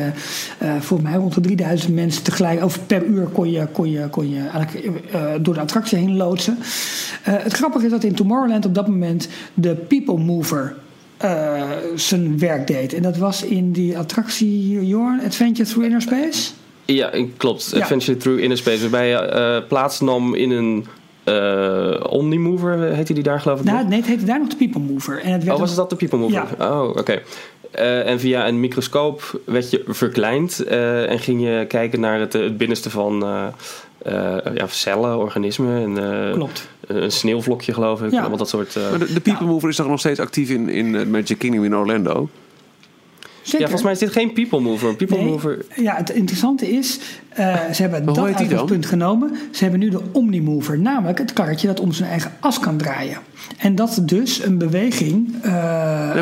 [0.80, 4.30] volgens mij rond de 3000 mensen tegelijk, of per uur kon je, kon je, kon
[4.30, 6.58] je eigenlijk eh, door de attractie heen loodsen.
[7.22, 10.76] Het grappige is dat in Tomorrowland op dat moment de People Mover
[11.96, 12.94] zijn werk deed.
[12.94, 16.52] En dat was in die attractie Jorn, Adventure Through Inner Space.
[16.86, 17.72] Ja, klopt.
[17.74, 17.82] Ja.
[17.82, 18.82] Adventure Through Inner Space.
[18.82, 20.86] Waarbij je eh, plaatsnam in een
[21.28, 24.82] eh Omnimover, heette die daar geloof ik Nou, nee, het heette daar nog de People
[24.82, 25.22] Mover.
[25.22, 26.48] En het werd Oh, was ook- het dat de People Mover?
[26.72, 27.22] Oh, oké.
[27.72, 32.34] Eh, en via een microscoop werd je verkleind eh, en ging je kijken naar het,
[32.34, 33.46] het binnenste van eh,
[33.98, 35.82] eh, ja, cellen, organismen.
[35.98, 36.68] En, eh, Klopt.
[36.88, 38.12] Een sneeuwvlokje, geloof ik.
[38.12, 38.20] Ja.
[38.20, 38.76] Allemaal dat soort.
[38.76, 41.38] eh, Maar de, de People Mover is toch nog steeds actief in, in het Magic
[41.38, 42.30] Kingdom in Orlando?
[43.48, 43.60] Zeker.
[43.68, 44.96] ja, volgens mij is dit geen People Mover.
[44.96, 45.26] People Nee.
[45.26, 45.66] Mover.
[45.76, 49.38] Ja, het interessante is, eh, ze hebben hoe dat uitgangspunt genomen.
[49.52, 53.18] Ze hebben nu de Omnimover, namelijk het karretje dat om zijn eigen as kan draaien.
[53.58, 55.32] En dat dus een beweging.
[55.42, 55.52] Nee,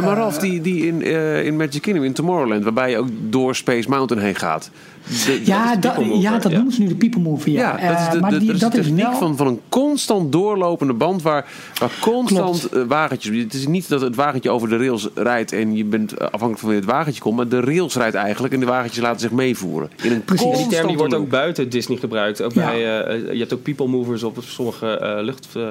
[0.02, 1.02] maar eh, Ralf, die, die in,
[1.46, 4.72] in Magic Kingdom in Tomorrowland, waarbij je ook door Space Mountain heen gaat.
[5.26, 6.56] De- ja, dat, Mover, ja, dat ja.
[6.58, 7.52] noemen ze nu de People Mover.
[7.52, 9.14] Ja, Ja, dat is Eh, de, maar de, die, dat is dat wel.
[9.14, 11.46] van, van een constant doorlopende band waar,
[11.80, 12.76] waar constant Klopt.
[12.76, 13.38] eh, wagentjes...
[13.44, 16.60] Het is niet dat het wagentje over de rails rijdt en je bent eh, afhankelijk
[16.60, 19.32] van wie het wagentje komt, maar de rails rijdt eigenlijk en de wagentjes laten zich
[19.32, 19.90] meevoeren.
[20.02, 20.46] In een Precies.
[20.52, 22.42] Ja, die term die wordt ook buiten Disney gebruikt.
[22.42, 22.66] Ook Ja.
[22.70, 25.64] bij, eh, je hebt ook people movers op sommige eh, lucht, eh,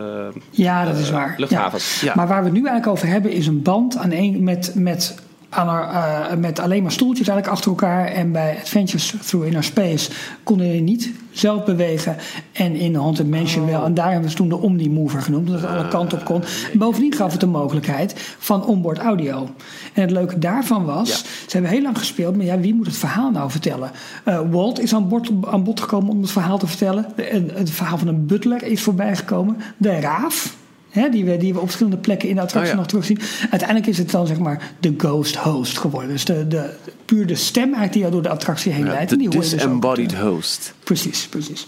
[0.50, 1.34] Ja, dat is waar.
[1.36, 2.00] luchthavens.
[2.00, 2.12] Ja.
[2.16, 5.14] Maar waar we het nu eigenlijk over hebben is een band aan een, met, met,
[5.54, 8.06] aan haar, eh, met alleen maar stoeltjes eigenlijk achter elkaar.
[8.06, 10.10] En bij Adventures Through Inner Space
[10.42, 12.16] konden je niet zelf bewegen.
[12.52, 13.84] En in Haunted Mansion wel.
[13.84, 15.48] En daar hebben ze toen de Omnimover genoemd.
[15.48, 16.42] Dat het alle kanten op kon.
[16.74, 19.48] Bovendien gaf het de mogelijkheid van onboard audio.
[19.92, 21.16] En het leuke daarvan was, Ja.
[21.16, 22.36] ze hebben heel lang gespeeld.
[22.36, 23.90] Maar ja, wie moet het verhaal nou vertellen?
[24.24, 27.06] Eh, Walt is aan bod, aan bod gekomen om het verhaal te vertellen.
[27.16, 29.56] De- en het verhaal van een butler is voorbijgekomen.
[29.76, 30.56] De raaf.
[30.94, 32.80] Hè, die, we, die we op verschillende plekken in de attractie Oh ja.
[32.80, 33.18] nog terugzien.
[33.50, 36.10] Uiteindelijk is het dan zeg maar de ghost host geworden.
[36.10, 36.70] Dus de, de,
[37.04, 39.08] puur de stem eigenlijk die jou door de attractie heen Ja, leidt.
[39.08, 40.74] de en die dus disembodied host.
[40.84, 41.64] Precies, precies.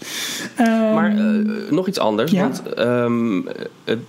[0.55, 2.31] Ehm, Maar eh, nog iets anders.
[2.31, 2.41] Ja.
[2.41, 3.41] Want ehm,
[3.83, 3.99] het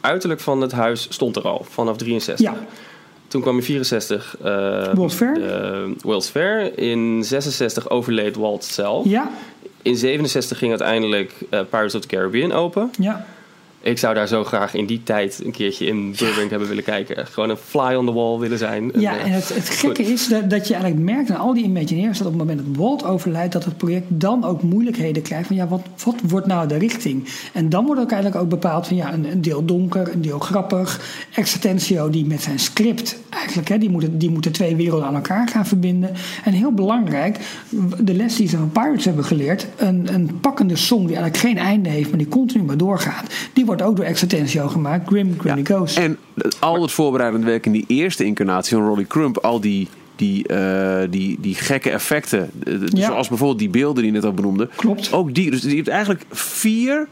[0.00, 2.46] uiterlijk van het huis stond er al vanaf 63.
[2.46, 2.54] ja,
[3.28, 5.34] Toen kwam in 64 eh World's Fair.
[5.34, 6.78] de World's Fair.
[6.78, 9.04] In 66 overleed Walt zelf.
[9.08, 9.30] ja,
[9.82, 12.90] In 67 ging uiteindelijk eh, Pirates of the Caribbean open.
[12.98, 13.26] ja.
[13.84, 17.26] Ik zou daar zo graag in die tijd een keertje in Burbank hebben willen kijken.
[17.26, 18.90] Gewoon een fly on the wall willen zijn.
[18.94, 21.64] Ja, eh, en het, het gekke is dat, dat je eigenlijk merkt aan al die
[21.64, 25.46] Imagineers dat op het moment dat Walt overlijdt, dat het project dan ook moeilijkheden krijgt
[25.46, 27.28] van ja, wat, wat wordt nou de richting?
[27.52, 30.38] En dan wordt ook eigenlijk ook bepaald van ja, een, een deel donker, een deel
[30.38, 31.00] grappig.
[31.34, 35.48] Extentio die met zijn script eigenlijk, hè, die, moeten, die moeten twee werelden aan elkaar
[35.48, 36.10] gaan verbinden.
[36.44, 37.38] En heel belangrijk,
[38.00, 41.58] de les die ze van Pirates hebben geleerd, een, een pakkende song die eigenlijk geen
[41.58, 43.34] einde heeft, maar die continu maar doorgaat.
[43.52, 45.96] Die wordt ook door Extentio gemaakt, Grim Grimmy Ghost.
[45.98, 46.18] En
[46.60, 51.02] al het voorbereidende werk in die eerste incarnatie van Rolly Crump, al die, die, eh,
[51.10, 53.06] die, die gekke effecten, eh, Ja.
[53.06, 54.68] zoals bijvoorbeeld die beelden die je net al benoemde.
[54.76, 55.12] Klopt.
[55.12, 55.50] Ook die.
[55.50, 57.08] Dus je hebt eigenlijk vier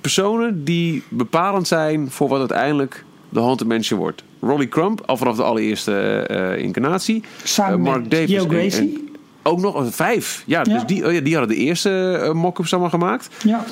[0.00, 4.22] personen die bepalend zijn voor wat uiteindelijk de Haunted Mansion wordt.
[4.40, 7.22] Rolly Crump, al vanaf de allereerste uh, incarnatie.
[7.42, 9.07] Samen Mark Davis Gracie.
[9.48, 10.42] Ook nog vijf.
[10.46, 13.28] Ja, dus Die, oh ja, die hadden de eerste uh, mock-ups allemaal gemaakt.
[13.44, 13.64] Ja.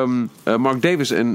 [0.00, 1.34] Um, uh, Mark Davis en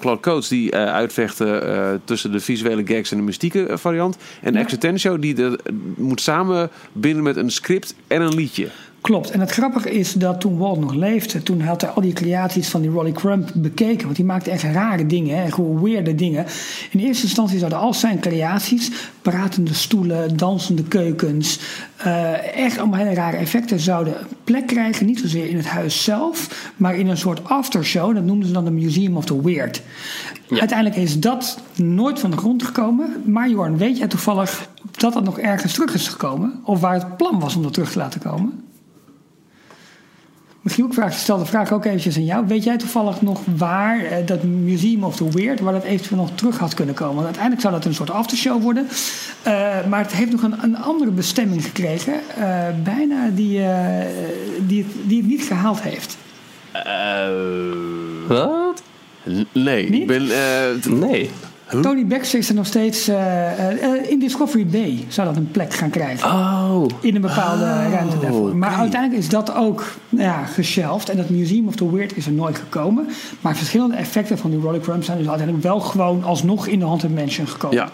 [0.00, 4.16] Claude Coates die uitvechten tussen de visuele gags en de mystieke variant.
[4.40, 4.60] En ja.
[4.60, 5.58] Exitensio die de,
[5.96, 8.68] moet samen binden met een script en een liedje.
[9.04, 9.30] Klopt.
[9.30, 12.68] En het grappige is dat toen Walt nog leefde, toen had hij al die creaties
[12.68, 14.04] van die Rolly Crump bekeken.
[14.04, 16.46] Want die maakte echt rare dingen, echt weirde dingen.
[16.90, 18.90] In eerste instantie zouden al zijn creaties,
[19.22, 21.58] pratende stoelen, dansende keukens,
[22.06, 24.14] uh, echt allemaal hele rare effecten, zouden
[24.44, 25.06] plek krijgen.
[25.06, 28.14] Niet zozeer in het huis zelf, maar in een soort aftershow.
[28.14, 29.82] Dat noemden ze dan de Museum of the Weird.
[30.48, 33.22] Uiteindelijk is dat nooit van de grond gekomen.
[33.24, 36.60] Maar Jorn, weet jij toevallig dat dat nog ergens terug is gekomen?
[36.64, 38.63] Of waar het plan was om dat terug te laten komen?
[40.64, 42.46] Misschien ook vraag, stel de vraag ook eventjes aan jou.
[42.46, 46.30] Weet jij toevallig nog waar eh, dat Museum of the Weird, waar dat eventueel nog
[46.34, 47.14] terug had kunnen komen?
[47.14, 48.88] Want uiteindelijk zou dat een soort aftershow worden.
[49.46, 52.12] Uh, maar het heeft nog een, een andere bestemming gekregen.
[52.38, 53.60] Uh, bijna die,
[54.66, 56.16] die, die het niet gehaald heeft.
[58.28, 58.82] Wat?
[59.52, 60.00] Nee, niet?
[60.00, 60.28] ik ben.
[60.98, 61.30] nee.
[61.82, 63.08] Tony Baxter is er nog steeds.
[63.08, 63.14] Uh,
[63.82, 66.30] uh, in Discovery Bay zou dat een plek gaan krijgen.
[66.30, 66.84] Oh.
[67.00, 68.56] In een bepaalde oh, ruimte daarvoor.
[68.56, 70.98] Maar uiteindelijk is dat ook nou ja.
[71.10, 73.08] En dat Museum of the Weird is er nooit gekomen.
[73.40, 76.84] Maar verschillende effecten van die Rolling Crumb zijn dus uiteindelijk wel gewoon alsnog in de
[76.84, 77.76] Haunted Mansion gekomen.
[77.76, 77.90] Ja.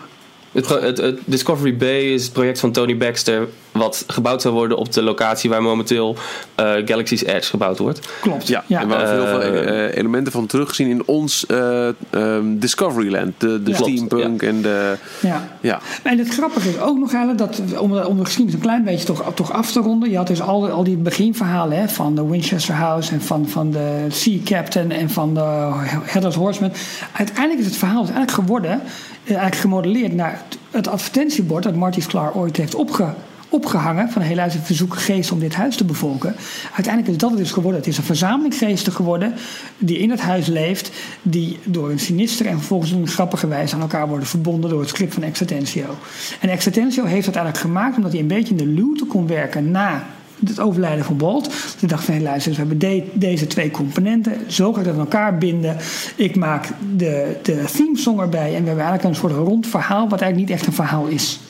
[0.53, 3.49] Het, het, het, Discovery Bay is het project van Tony Baxter.
[3.73, 6.17] Wat gebouwd zou worden op de locatie waar momenteel
[6.61, 8.09] uh, Galaxy's Edge gebouwd wordt.
[8.21, 8.49] Klopt.
[8.49, 8.81] Ja, ja.
[8.81, 13.33] en we hebben heel veel uh, elementen van teruggezien in ons uh, um, Discoveryland.
[13.39, 13.77] De, de ja.
[13.77, 14.49] steampunk ja.
[14.49, 14.97] en de.
[15.21, 15.49] Ja.
[15.61, 15.81] ja.
[16.03, 19.07] En het grappige is ook nog eigenlijk dat, om, om de geschiedenis een klein beetje
[19.07, 20.11] toch, toch af te ronden.
[20.11, 23.71] Je had dus al, al die beginverhalen hè, van de Winchester House en van, van
[23.71, 25.71] de Sea Captain en van de
[26.03, 26.73] Headless Horseman.
[27.13, 28.81] Uiteindelijk is het verhaal dus eigenlijk geworden
[29.25, 33.15] eigenlijk gemodelleerd naar het advertentiebord dat Marty Sklar ooit heeft opge,
[33.51, 34.11] opgehangen.
[34.11, 36.37] Van helaas een verzoek geest om dit huis te bevolken.
[36.75, 37.81] Uiteindelijk is dat het dus geworden.
[37.81, 39.35] Het is een verzameling geesten geworden
[39.79, 40.91] die in het huis leeft.
[41.23, 44.89] Die door een sinister en vervolgens een grappige wijze aan elkaar worden verbonden door het
[44.89, 45.97] script van Extentio.
[46.41, 49.71] En Extentio heeft dat eigenlijk gemaakt omdat hij een beetje in de luwte kon werken
[49.71, 50.07] na
[50.47, 51.51] het overlijden van Bolt.
[51.79, 54.37] Toen dacht van, hé luister, we hebben de, deze twee componenten.
[54.47, 55.77] Zo ga ik dat aan elkaar binden.
[56.17, 58.55] Ik maak de, de theme song erbij.
[58.55, 61.41] En we hebben eigenlijk een soort rond verhaal, wat eigenlijk niet echt een verhaal is.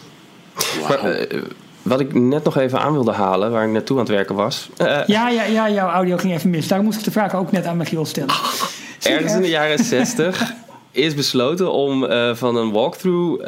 [0.91, 1.43] Uh,
[1.83, 4.69] wat ik net nog even aan wilde halen, waar ik naartoe aan het werken was.
[4.79, 6.69] Uh, ja, ja, ja, jouw audio ging even mis.
[6.69, 8.35] Daar moest ik de vraag ook net aan Michiel stellen.
[9.03, 10.53] Ergens in de jaren 60
[10.90, 13.45] is besloten om uh, van een walkthrough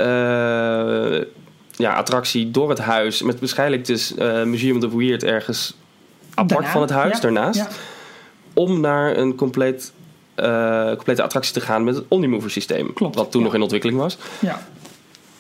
[1.77, 3.23] ja, attractie door het huis.
[3.23, 4.15] Met waarschijnlijk dus
[4.45, 5.77] Museum of the Weird ergens
[6.35, 7.59] apart Daarna, van het huis, ja, daarnaast.
[7.59, 7.69] ja.
[8.55, 9.93] Om naar een compleet,
[10.95, 12.93] complete attractie te gaan met het Omnimover systeem.
[12.93, 13.47] Klopt, wat toen ja.
[13.47, 14.19] nog in ontwikkeling was.
[14.39, 14.61] Ja.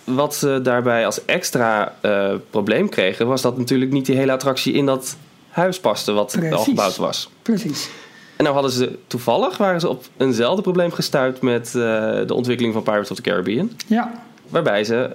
[0.04, 4.72] Wat ze daarbij als extra uh, probleem kregen, was dat natuurlijk niet die hele attractie
[4.72, 5.16] in dat
[5.48, 6.52] huis paste wat Precies.
[6.52, 7.30] al gebouwd was.
[7.42, 7.88] Precies.
[8.36, 11.82] En nou hadden ze toevallig waren ze op eenzelfde probleem gestuurd met uh,
[12.26, 13.70] de ontwikkeling van Pirates of the Caribbean.
[13.86, 14.12] Ja.
[14.48, 15.10] Waarbij ze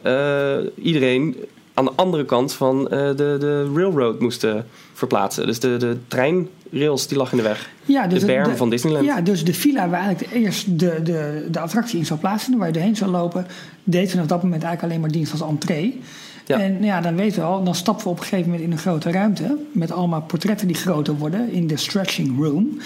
[0.75, 1.35] uh, iedereen
[1.77, 5.45] aan de andere kant van uh, de, de railroad moesten verplaatsen.
[5.45, 7.69] Dus de, de treinrails die lag in de weg.
[7.85, 9.05] Ja, dus de berm de, van Disneyland.
[9.05, 12.67] Ja, dus de villa waar eigenlijk eerst de, de, de attractie in zou plaatsen, waar
[12.67, 13.47] je doorheen zou lopen,
[13.83, 16.01] deed vanaf dat moment eigenlijk alleen maar dienst als entree.
[16.47, 16.59] Ja.
[16.59, 18.77] En ja, dan weten we al, dan stappen we op een gegeven moment in een
[18.77, 19.57] grote ruimte.
[19.71, 22.79] Met allemaal portretten die groter worden in de stretching room.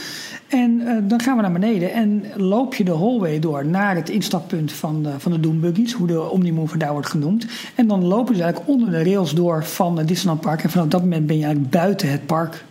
[0.47, 4.10] En uh, dan gaan we naar beneden en loop je de hallway door naar het
[4.10, 5.93] instappunt van de, van de Doombuggies.
[5.93, 7.45] Hoe de Omnimover daar wordt genoemd.
[7.76, 10.63] En dan lopen ze eigenlijk onder de rails door van het Disneyland Park.
[10.63, 12.65] En vanaf dat moment ben je eigenlijk buiten het park.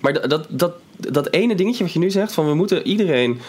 [0.00, 3.30] Maar dat, dat, dat, dat ene dingetje wat je nu zegt, van we moeten iedereen
[3.30, 3.40] uh,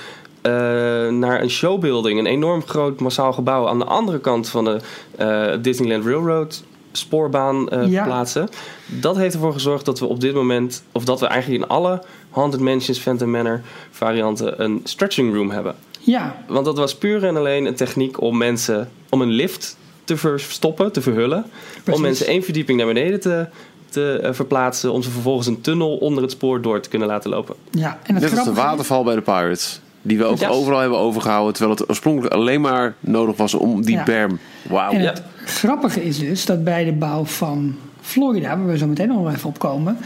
[1.09, 4.79] naar een showbuilding, een enorm groot massaal gebouw aan de andere kant van de
[5.19, 6.63] uh, Disneyland Railroad
[6.95, 8.03] spoorbaan uh, Ja.
[8.03, 8.49] plaatsen.
[8.85, 12.01] Dat heeft ervoor gezorgd dat we op dit moment, of dat we eigenlijk in alle
[12.29, 15.75] Haunted Mansions, Phantom Manor varianten een stretching room hebben.
[15.99, 20.17] Ja, Want dat was puur en alleen een techniek om mensen, om een lift te
[20.17, 21.45] verstoppen, te verhullen.
[21.73, 21.93] Precies.
[21.93, 23.45] Om mensen één verdieping naar beneden te,
[23.89, 24.91] te uh, verplaatsen.
[24.91, 27.55] Om ze vervolgens een tunnel onder het spoor door te kunnen laten lopen.
[27.71, 27.99] ja.
[28.03, 29.79] En het Net als de waterval bij de Pirates.
[30.01, 31.53] Die we ook overal hebben overgehouden.
[31.53, 34.03] Terwijl het oorspronkelijk alleen maar nodig was om die Ja.
[34.03, 34.39] berm.
[34.69, 34.91] Wauw.
[34.91, 35.09] En Ja.
[35.09, 39.33] het grappige is dus dat bij de bouw van Florida, waar we zo meteen nog
[39.33, 39.97] even op komen,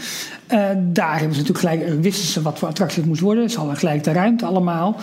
[0.46, 3.50] eh, daar hebben ze natuurlijk gelijk, eh, wisten ze wat voor attractie het moest worden.
[3.50, 4.96] Ze hadden gelijk de ruimte allemaal.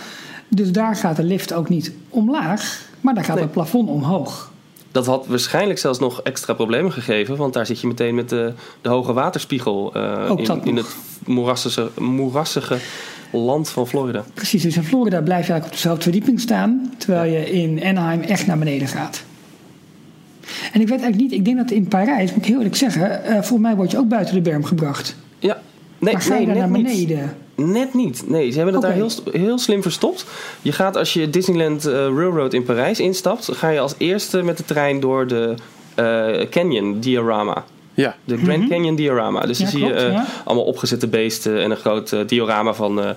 [0.48, 3.44] Dus daar gaat de lift ook niet omlaag, maar daar gaat Nee.
[3.44, 4.52] het plafond omhoog.
[4.92, 7.36] Dat had waarschijnlijk zelfs nog extra problemen gegeven.
[7.36, 10.96] Want daar zit je meteen met de, de hoge waterspiegel uh, Ook in, in het
[11.26, 12.76] moerassige, moerassige
[13.32, 14.24] land van Florida.
[14.34, 18.20] Precies, dus in Florida blijf je eigenlijk op dezelfde verdieping staan, terwijl je in Anaheim
[18.20, 19.22] echt naar beneden gaat.
[20.72, 23.20] En ik weet eigenlijk niet, ik denk dat in Parijs, moet ik heel eerlijk zeggen,
[23.24, 25.16] uh, volgens mij word je ook buiten de berm gebracht.
[25.38, 25.60] Ja,
[25.98, 26.86] nee, maar ga nee, je daar net naar niet.
[26.86, 27.36] beneden?
[27.54, 28.24] Net niet.
[28.28, 28.98] Nee, ze hebben dat Oké.
[28.98, 30.26] daar heel, heel slim verstopt.
[30.62, 34.56] Je gaat als je Disneyland eh, Railroad in Parijs instapt, ga je als eerste met
[34.56, 35.54] de trein door de
[35.94, 37.64] eh, Canyon Diorama.
[37.94, 38.16] Ja.
[38.24, 39.40] De Grand Canyon Diorama.
[39.40, 40.26] Dus Ja, dan zie je ja.
[40.44, 43.14] allemaal opgezette beesten en een groot diorama van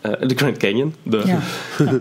[0.00, 0.94] de Grand Canyon.
[1.02, 1.38] De, Ja.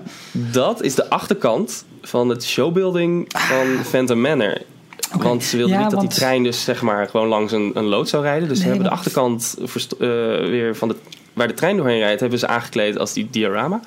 [0.52, 4.58] Dat is de achterkant van het showbuilding van Phantom Manor.
[5.18, 7.84] Want ze wilden Ja, niet dat die trein dus zeg maar gewoon langs een, een
[7.86, 8.48] lood zou rijden.
[8.48, 9.68] Dus ze hebben de achterkant eh,
[10.50, 10.96] weer van de,
[11.34, 13.80] waar de trein doorheen rijdt, hebben ze aangekleed als die diorama.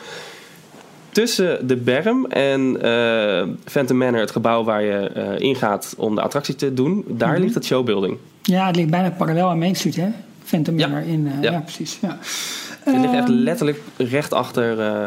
[1.11, 6.20] Tussen de berm en eh Phantom Manor, het gebouw waar je eh, ingaat om de
[6.22, 7.40] attractie te doen, daar Mhm.
[7.40, 8.16] ligt het showbuilding.
[8.42, 10.09] Ja, het ligt bijna parallel aan Main Street, hè?
[10.44, 10.87] Phantom Ja.
[10.88, 11.51] Manor in, eh, ja.
[11.51, 11.59] Ja.
[11.61, 11.98] precies.
[12.03, 12.18] Ja.
[12.85, 15.03] Het ligt echt Ehm, letterlijk recht achter eh,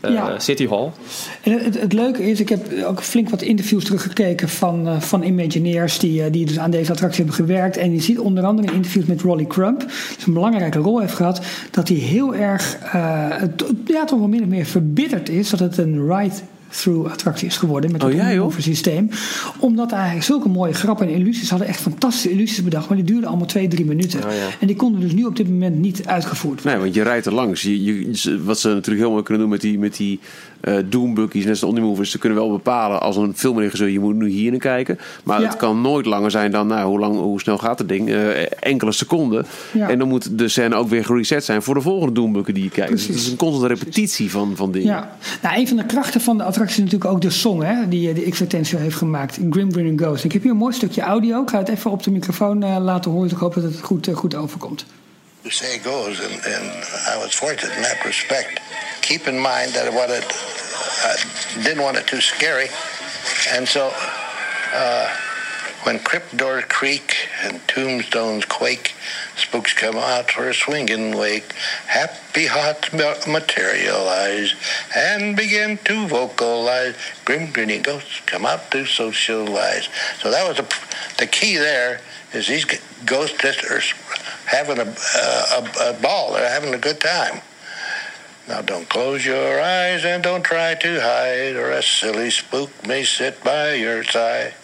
[0.00, 0.38] eh, Ja.
[0.38, 0.90] City Hall.
[1.42, 5.22] En het, het, leuke is, ik heb ook flink wat interviews teruggekeken van, eh, van
[5.22, 7.76] Imagineers die, die dus aan deze attractie hebben gewerkt.
[7.76, 11.14] En je ziet onder andere in interviews met Rolly Crump, die een belangrijke rol heeft
[11.14, 12.78] gehad, dat hij heel erg,
[13.86, 16.06] ja, toch wel min of meer verbitterd is dat het een
[16.68, 19.10] ride-through attractie is geworden met Oh, het ja, onboven systeem.
[19.58, 23.28] Omdat hij zulke mooie grappen en illusies hadden, echt fantastische illusies bedacht, maar die duurden
[23.28, 24.24] allemaal twee, drie minuten.
[24.24, 24.48] Oh, ja.
[24.60, 26.72] En die konden dus nu op dit moment niet uitgevoerd worden.
[26.72, 27.62] Nee, want je rijdt er langs.
[27.62, 30.20] Je, je, wat ze natuurlijk heel mooi kunnen doen met die, met die
[30.60, 34.28] eh doombuggies, net als de ze kunnen wel bepalen als een filmregisseur, je moet nu
[34.28, 34.98] hier naar kijken.
[35.24, 35.46] Maar Ja.
[35.48, 38.08] het kan nooit langer zijn dan, nou, hoe, lang, hoe snel gaat het ding?
[38.08, 39.46] Eh, enkele seconden.
[39.72, 39.88] Ja.
[39.88, 42.70] En dan moet de scène ook weer gereset zijn voor de volgende doombugger die je
[42.70, 42.90] kijkt.
[42.92, 44.88] Dus het is een constante repetitie van, van dingen.
[44.88, 47.88] Ja, nou, een van de krachten van de attractie is natuurlijk ook de song hè,
[47.88, 49.38] die eh, de X-Attention heeft gemaakt.
[49.50, 50.24] Grim Grinning Ghost.
[50.24, 51.42] Ik heb hier een mooi stukje audio.
[51.42, 53.28] Ik ga het even op de microfoon eh, laten horen.
[53.28, 54.84] Dus ik hoop dat het goed, goed overkomt.
[55.50, 56.68] say goes, and, and
[57.14, 58.60] I was fortunate in that respect.
[59.08, 60.22] Keep in mind that what it
[61.02, 62.68] I didn't want it too scary,
[63.48, 63.90] and so
[64.74, 65.16] uh,
[65.84, 68.92] when crypt doors creak and tombstones quake,
[69.34, 71.54] spooks come out for a swinging wake.
[71.86, 72.92] Happy hearts
[73.26, 74.54] materialize
[74.94, 76.94] and begin to vocalize.
[77.24, 79.88] Grim grinning ghosts come out to socialize.
[80.20, 80.66] So that was the,
[81.16, 82.02] the key there.
[82.34, 82.66] Is these
[83.06, 83.80] ghosts just are
[84.44, 86.34] having a, a, a ball?
[86.34, 87.40] They're having a good time.
[88.48, 93.04] Now don't close your eyes and don't try to hide, or a silly spook may
[93.04, 94.54] sit by your side,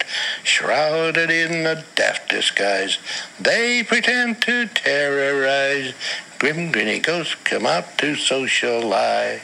[0.42, 2.96] shrouded in a daft disguise.
[3.38, 5.92] They pretend to terrorize.
[6.38, 9.42] Grim grinny ghosts come out to socialize.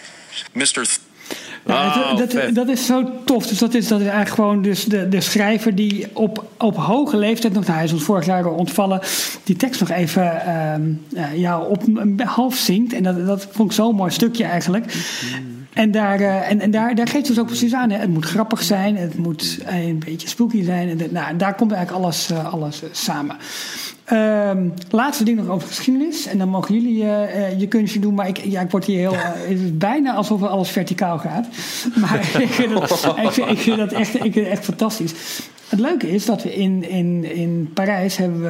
[0.54, 0.86] Mr.
[0.88, 1.09] Th-
[1.66, 3.46] Nou, Oh, dat, dat, dat is zo tof.
[3.46, 7.16] Dus dat is, dat is eigenlijk gewoon dus de, de schrijver die op, op hoge
[7.16, 9.00] leeftijd nog, nou, hij is ons vorig jaar al ontvallen,
[9.44, 10.82] die tekst nog even ehm,
[11.14, 11.82] eh, ja, op
[12.24, 12.92] half zingt.
[12.92, 14.84] En dat, dat vond ik zo'n mooi stukje eigenlijk.
[15.72, 17.90] En, daar, eh, en, en daar, daar geeft het dus ook precies aan.
[17.90, 17.98] Hè.
[17.98, 20.88] Het moet grappig zijn, het moet een beetje spooky zijn.
[20.88, 23.36] En dat- nou, daar komt eigenlijk alles, eh, alles samen.
[24.10, 26.26] Ehm, laatste ding nog over geschiedenis.
[26.26, 28.14] En dan mogen jullie eh, eh, je kunstje doen.
[28.14, 29.12] Maar ik, ja, ik word hier heel.
[29.20, 31.46] eh, het is bijna alsof alles verticaal gaat.
[32.00, 35.12] Maar ik vind, dat, ik, vind, ik vind dat echt, ik vind het echt fantastisch.
[35.68, 38.40] Het leuke is dat we in, in, in Parijs hebben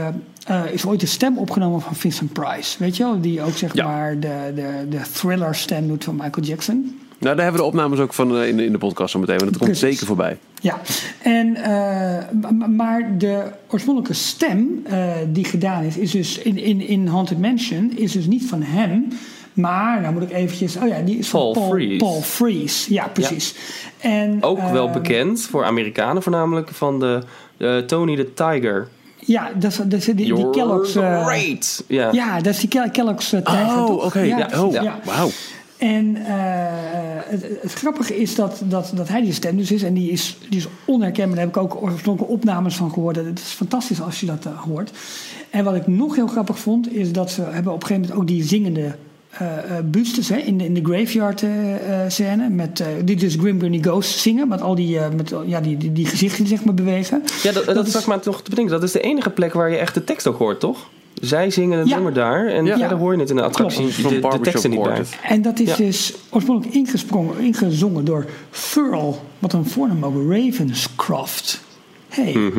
[0.46, 0.72] we.
[0.72, 2.78] is ooit de stem opgenomen van Vincent Price.
[2.78, 3.20] Weet je wel?
[3.20, 3.86] Die ook zeg Ja.
[3.86, 7.00] maar de, de, de thriller stem doet van Michael Jackson.
[7.20, 9.18] Nou, daar hebben we de opnames ook van eh, in, de, in de podcast zo
[9.18, 9.38] meteen.
[9.38, 9.88] Want dat komt Precies.
[9.90, 10.38] zeker voorbij.
[10.60, 10.80] Ja,
[11.22, 16.80] en, eh, ma- maar de oorspronkelijke stem eh, die gedaan is, is dus in, in,
[16.80, 19.08] in Haunted Mansion, is dus niet van hem.
[19.52, 21.52] Maar, nou moet ik eventjes, oh ja, die is van Paul
[21.98, 22.86] Paul, Frees.
[22.86, 22.96] Paul.
[22.96, 23.54] Ja, precies.
[24.00, 27.22] En, Ook wel eh, bekend voor Amerikanen voornamelijk van de
[27.56, 28.88] eh, Tony the Tiger.
[29.18, 30.94] Ja, dat is, dat is die, Kellogg's.
[30.96, 31.84] eh, great!
[31.86, 32.08] Ja.
[32.12, 34.20] ja, dat is die Kel- Kellogg's uh, tijger, Oh, oké.
[34.20, 34.98] Ja, oh, ja.
[35.04, 35.30] wauw.
[35.80, 36.34] En eh,
[37.24, 39.82] het, het grappige is dat, dat, dat hij die stem dus is.
[39.82, 41.36] En die is, die is onherkenbaar.
[41.36, 43.16] Daar heb ik ook oorspronkelijke opnames van gehoord.
[43.16, 44.90] Het is fantastisch als je dat eh, hoort.
[45.50, 48.20] En wat ik nog heel grappig vond, is dat ze hebben op een gegeven moment
[48.20, 48.94] ook die zingende
[49.30, 49.48] eh,
[49.84, 51.44] bustes hè, in de, in de graveyard
[52.12, 52.48] scène.
[52.48, 54.48] Met, die dus Grim Grinny Ghost zingen.
[54.48, 57.22] Met al die, met, ja, die, die, die gezichten zeg maar bewegen.
[57.42, 58.72] Ja, dat, dat, Dat is ik maar toch te bedenken.
[58.72, 60.88] Dat is de enige plek waar je echt de tekst ook hoort, toch?
[61.20, 61.94] Zij zingen het Ja.
[61.94, 62.78] nummer daar en Ja.
[62.78, 63.88] verder hoor je het in de attractie.
[63.94, 65.02] Van De, de Barbershop teksten niet bij.
[65.22, 65.76] En dat is Ja.
[65.76, 68.24] dus oorspronkelijk ingesprongen, ingezongen door
[68.72, 69.22] Thurl.
[69.38, 71.62] Wat een voornaam ook, Ravenscroft.
[72.08, 72.52] Hey.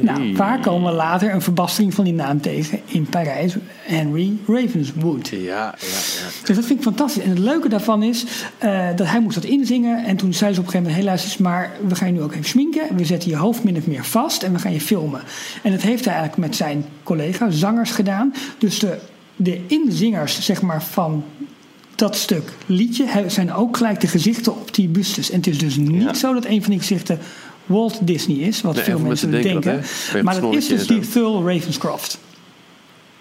[0.00, 2.80] Nou, waar komen we later een verbastering van die naam tegen?
[2.84, 5.28] In Parijs, Henry Ravenswood.
[5.28, 6.28] Ja, ja, ja.
[6.44, 7.22] Dus dat vind ik fantastisch.
[7.22, 8.24] En het leuke daarvan is
[8.58, 10.04] eh, dat hij moest dat inzingen.
[10.04, 12.22] En toen zei ze op een gegeven moment: luister eens, maar we gaan je nu
[12.22, 12.88] ook even sminken.
[12.88, 15.20] En we zetten je hoofd min of meer vast en we gaan je filmen.
[15.62, 18.34] En dat heeft hij eigenlijk met zijn collega, zangers, gedaan.
[18.58, 18.98] Dus de,
[19.36, 21.24] de inzingers, zeg maar, van
[21.94, 25.30] dat stuk liedje zijn ook gelijk de gezichten op die bustes.
[25.30, 26.14] En het is dus niet Ja.
[26.14, 27.18] zo dat een van die gezichten
[27.66, 29.50] Walt Disney is, wat Nee, veel mensen denken.
[29.50, 30.22] denken dat, hè?
[30.22, 32.18] Maar het is dus die en Thurl Ravenscroft.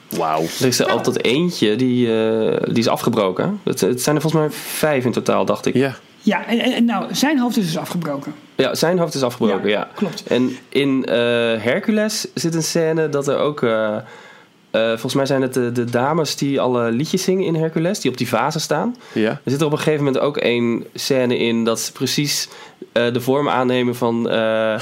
[0.10, 0.41] Wauw.
[0.60, 3.60] Er is er altijd eentje die, eh, die is afgebroken.
[3.63, 5.73] Het, het zijn er volgens mij vijf in totaal, dacht ik.
[5.73, 5.95] Ja.
[6.23, 8.34] Ja, en, nou, zijn hoofd is dus afgebroken.
[8.56, 9.88] Ja, zijn hoofd is afgebroken, Ja, ja.
[9.95, 10.23] klopt.
[10.27, 11.15] En in eh,
[11.63, 13.63] Hercules zit een scène dat er ook...
[13.63, 13.95] eh,
[14.72, 18.12] eh, volgens mij zijn het de, de dames die alle liedjes zingen in Hercules, die
[18.12, 18.96] op die vazen staan.
[19.14, 19.30] Ja.
[19.30, 22.48] Er zit er op een gegeven moment ook één scène in dat ze precies
[22.94, 24.80] eh, de vorm aannemen van, eh,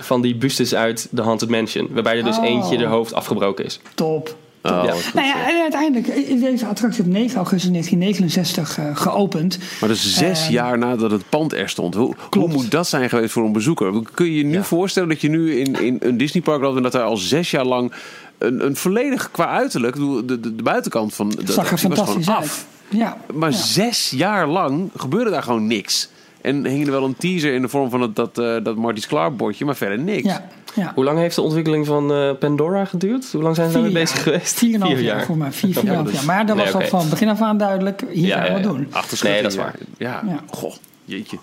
[0.00, 1.88] van die bustes uit The Haunted Mansion.
[1.90, 2.44] Waarbij er dus Oh.
[2.44, 3.80] eentje de hoofd afgebroken is.
[3.94, 4.34] Top.
[4.62, 4.82] Oh, Ja.
[4.92, 9.58] wat goed, Nou ja, en uiteindelijk is deze attractie op 9 augustus 1969 eh, geopend.
[9.80, 11.94] Maar dus zes Ehm, jaar nadat het pand er stond.
[11.94, 13.92] Hoe, moet dat zijn geweest voor een bezoeker?
[14.14, 14.62] Kun je je nu Ja.
[14.62, 16.76] voorstellen dat je nu in, in een Disneypark loopt...
[16.76, 17.92] en dat er al zes jaar lang
[18.40, 19.94] een, een volledig qua uiterlijk...
[19.96, 22.66] De, de, de buitenkant van de Het zag er was fantastisch af.
[22.88, 23.16] Ja.
[23.34, 23.56] Maar ja.
[23.56, 26.08] zes jaar lang gebeurde daar gewoon niks.
[26.40, 29.06] En hing er wel een teaser in de vorm van het, dat, eh dat Marty's
[29.06, 30.26] Clark bordje, maar verder niks.
[30.26, 30.92] Ja, ja.
[30.94, 33.32] Hoe lang heeft de ontwikkeling van eh, Pandora geduurd?
[33.32, 34.58] Hoe lang zijn ze daarmee Vier bezig geweest?
[34.58, 35.52] Vier en een half jaar, voor mij.
[35.52, 36.24] Vier, vier en een half jaar.
[36.24, 38.02] Maar dat Nee, was al van begin af aan duidelijk.
[38.10, 38.86] Hier Ja, gaan we doen.
[38.90, 39.74] Achterschut Nee, dat is waar.
[39.98, 40.40] Ja, Ja.
[40.50, 40.74] goh,
[41.04, 41.38] jeetje.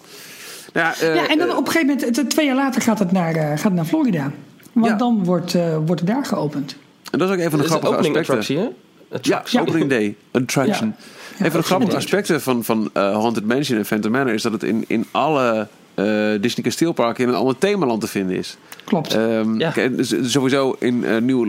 [0.73, 3.11] Nou, ja, eh, Ja, en dan op een gegeven moment, twee jaar later gaat het
[3.11, 4.31] naar, eh, gaat het naar Florida.
[4.73, 4.93] Want Ja.
[4.93, 6.75] dan wordt, eh, wordt het daar geopend.
[7.11, 8.37] En dat is ook een van de is grappige opening aspecten.
[8.37, 8.63] attractie, hè?
[9.09, 9.61] Ja, Attraction.
[9.61, 10.95] opening day, attraction.
[11.37, 11.45] Ja.
[11.45, 14.51] een van de grappige aspecten van, van eh, Haunted Mansion en Phantom Manor is dat
[14.51, 16.05] het in, in alle eh,
[16.41, 18.57] Disney kasteelparken in een ander themaland te vinden is.
[18.83, 19.13] Klopt.
[19.13, 19.71] Ehm, Ja.
[19.89, 21.45] dus sowieso in eh, New,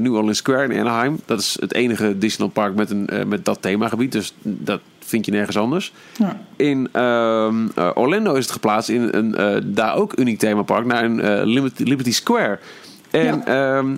[0.00, 1.20] New Orleans Square in Anaheim.
[1.24, 4.12] Dat is het enige Disneyland park met, een, met dat themagebied.
[4.12, 5.92] Dus dat vind je nergens anders.
[6.18, 6.40] ja.
[6.56, 10.84] In ehm, eh, Orlando is het geplaatst in een eh, daar ook uniek themapark.
[10.86, 11.44] Naar een
[11.76, 12.58] Liberty Square.
[13.12, 13.96] En ehm,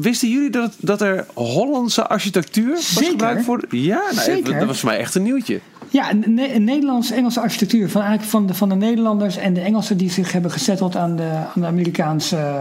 [0.00, 3.10] wisten jullie dat, dat er Hollandse architectuur was Zeker.
[3.10, 3.64] gebruikt voor?
[3.70, 4.58] Ja, nou, Zeker.
[4.58, 5.60] dat was voor mij echt een nieuwtje.
[5.90, 6.12] Ja,
[6.58, 7.88] Nederlands-Engelse architectuur.
[7.90, 11.16] Van, eigenlijk van, de, van de Nederlanders en de Engelsen die zich hebben gezetteld aan
[11.16, 12.60] de, aan de Amerikaanse,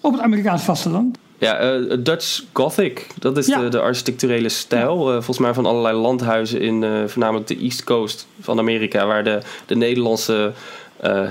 [0.00, 1.18] op het Amerikaans vasteland.
[1.38, 3.06] Ja, eh, Dutch Gothic.
[3.18, 3.58] Dat is Ja.
[3.60, 5.06] de, de architecturele stijl.
[5.08, 9.06] eh, volgens mij van allerlei landhuizen in eh, voornamelijk de East Coast van Amerika.
[9.06, 10.52] Waar de, de Nederlandse
[10.96, 11.22] eh,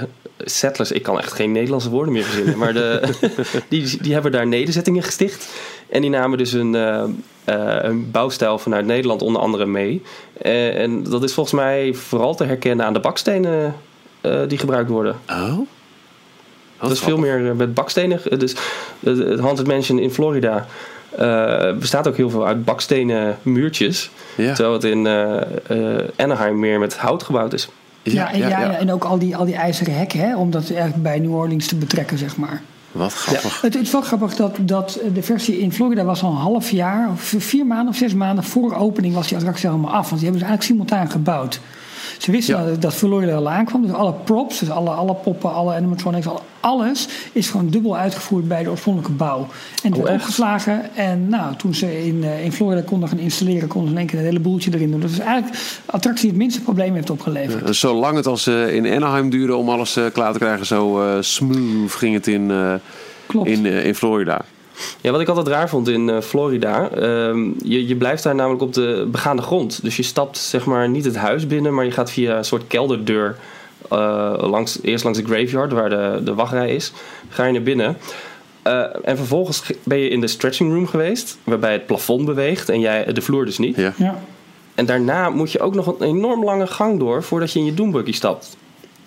[0.45, 0.91] settlers...
[0.91, 2.57] Ik kan echt geen Nederlandse woorden meer verzinnen.
[2.57, 3.01] maar de,
[3.69, 5.49] die, die hebben daar nederzettingen gesticht.
[5.91, 7.03] En die namen dus een, eh,
[7.43, 10.01] eh, een bouwstijl vanuit Nederland onder andere mee.
[10.41, 13.75] Eh, en dat is volgens mij vooral te herkennen aan de bakstenen
[14.47, 15.19] die gebruikt worden.
[15.29, 15.57] Oh?
[16.79, 18.39] Dat is veel meer met bakstenen.
[18.39, 18.55] Dus
[18.99, 20.67] het Haunted Mansion in Florida
[21.79, 24.09] bestaat ook heel veel uit bakstenen muurtjes.
[24.35, 24.53] Ja.
[24.53, 25.07] Terwijl het in
[26.15, 27.69] Anaheim meer met hout gebouwd is.
[28.03, 30.69] Ja, en, ja, ja, en ook al die, al die ijzeren hekken, hè, om dat
[30.69, 32.61] eigenlijk bij New Orleans te betrekken, zeg maar.
[32.91, 33.61] Wat grappig.
[33.61, 36.69] Het, het is wel grappig dat, dat de versie in Florida was al een half
[36.69, 40.09] jaar, of vier maanden of zes maanden voor opening was die attractie helemaal af.
[40.09, 41.59] Want die hebben ze eigenlijk simultaan gebouwd.
[42.21, 42.65] Ze wisten Ja.
[42.65, 43.81] dat, dat Florida al aankwam.
[43.81, 48.47] Dus alle props, dus alle, alle poppen, alle animatronics, alle- alles is gewoon dubbel uitgevoerd
[48.47, 49.47] bij de oorspronkelijke bouw.
[49.83, 50.15] En werd echt?
[50.19, 50.95] opgeslagen.
[50.95, 54.09] En nou, toen ze in, eh, in Florida konden gaan installeren, konden ze in één
[54.09, 54.99] keer een hele boeltje erin doen.
[54.99, 57.65] Dat is eigenlijk attractie die het minste probleem heeft opgeleverd.
[57.67, 61.01] Dus Zolang het als eh, in Anaheim duurde om alles eh, klaar te krijgen, zo
[61.03, 62.73] eh, smooth ging het in, eh,
[63.25, 63.47] Klopt.
[63.49, 64.41] in, eh, in Florida.
[65.01, 66.89] Ja, wat ik altijd raar vond in eh, Florida.
[66.89, 69.83] ehm, je, je blijft daar namelijk op de begaande grond.
[69.83, 72.67] Dus je stapt zeg maar niet het huis binnen, maar je gaat via een soort
[72.67, 73.35] kelderdeur.
[73.89, 76.91] eh, langs, eerst langs de graveyard, waar de, de wachtrij is.
[77.29, 77.97] Ga je naar binnen.
[78.61, 82.79] Eh, en vervolgens ben je in de stretching room geweest, waarbij het plafond beweegt en
[82.79, 83.75] jij de vloer dus niet.
[83.75, 83.93] Ja.
[83.97, 84.19] Ja.
[84.75, 87.73] En daarna moet je ook nog een enorm lange gang door voordat je in je
[87.73, 88.57] doombuggy stapt.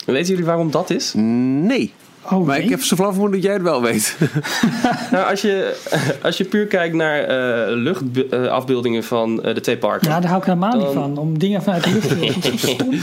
[0.07, 1.13] Weten jullie waarom dat is?
[1.17, 1.93] Nee.
[2.31, 2.65] Oh, Maar nee?
[2.65, 4.17] ik heb zo flauw dat jij het wel weet.
[5.11, 5.77] Nou, als je,
[6.23, 10.09] als je puur kijkt naar eh, luchtafbeeldingen van eh, de twee parken.
[10.09, 11.19] Ja, daar hou ik helemaal niet van.
[11.19, 12.09] Om dingen vanuit de lucht
[12.43, 13.01] te doen.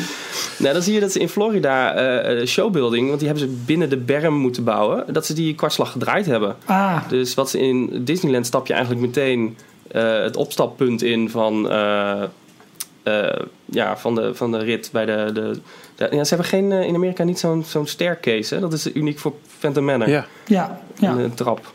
[0.57, 3.55] Nou, dan zie je dat ze in Florida eh, eh, showbuilding, want die hebben ze
[3.65, 6.55] binnen de berm moeten bouwen, dat ze die kwartslag gedraaid hebben.
[6.65, 9.57] Ah, Dus wat ze in Disneyland stap je eigenlijk meteen
[9.91, 11.69] eh, het opstappunt in van,
[13.03, 15.29] eh, ja, van, de, van de rit bij de.
[15.33, 15.59] de,
[15.95, 18.53] de- ja, ze hebben geen, eh, in Amerika niet zo'n zo'n staircase.
[18.55, 18.61] Hè?
[18.61, 20.09] Dat is uniek voor Phantom Manor.
[20.09, 20.25] Ja.
[20.45, 20.81] ja.
[20.99, 21.11] ja.
[21.11, 21.73] Een, trap.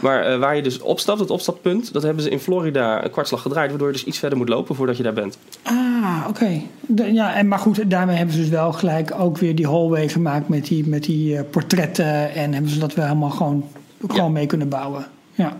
[0.00, 3.42] Maar eh, waar je dus opstapt, het opstappunt, dat hebben ze in Florida een kwartslag
[3.42, 5.38] gedraaid, waardoor je dus iets verder moet lopen voordat je daar bent.
[5.62, 6.60] Ah, oké.
[6.94, 10.48] Ja, en maar goed, daarmee hebben ze dus wel gelijk ook weer die hallway gemaakt
[10.48, 12.34] met die, met die eh, portretten.
[12.34, 13.68] En hebben ze dat wel helemaal gewoon,
[14.08, 15.06] gewoon mee kunnen bouwen.
[15.32, 15.56] Ja.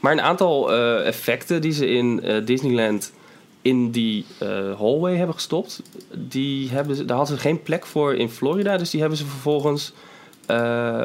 [0.00, 3.12] Maar een aantal eh, effecten die ze in eh, Disneyland
[3.66, 4.48] in die eh,
[4.78, 5.82] hallway hebben gestopt,
[6.14, 8.76] die hebben ze, daar hadden ze geen plek voor in Florida.
[8.76, 9.92] Dus die hebben ze vervolgens
[10.46, 11.02] eh,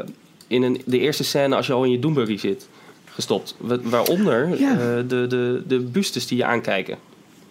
[0.47, 2.67] in een, de eerste scène als je al in je Doombuggy zit
[3.13, 3.55] gestopt.
[3.57, 4.71] Wa- Waaronder Ja.
[4.71, 6.97] eh, de, de, de bustes die je aankijken.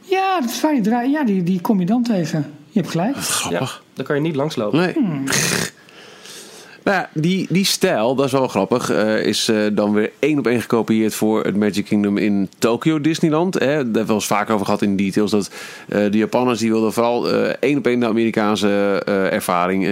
[0.00, 1.10] Ja, dat is fijn.
[1.10, 2.54] Ja, die, die kom je dan tegen.
[2.68, 3.16] Je hebt gelijk.
[3.16, 3.74] Grappig.
[3.82, 4.78] Ja, daar kan je niet langslopen.
[4.78, 4.94] Nee.
[6.82, 10.38] Nou ja, die, die stijl, dat is wel grappig, uh, is uh, dan weer één
[10.38, 13.54] op één gekopieerd voor het Magic Kingdom in Tokyo Disneyland.
[13.54, 13.66] Hè.
[13.66, 15.30] Daar hebben we eens vaker over gehad in details.
[15.30, 15.50] Dat
[15.88, 19.88] uh, de Japanners die wilden vooral één op één de Amerikaanse ervaring.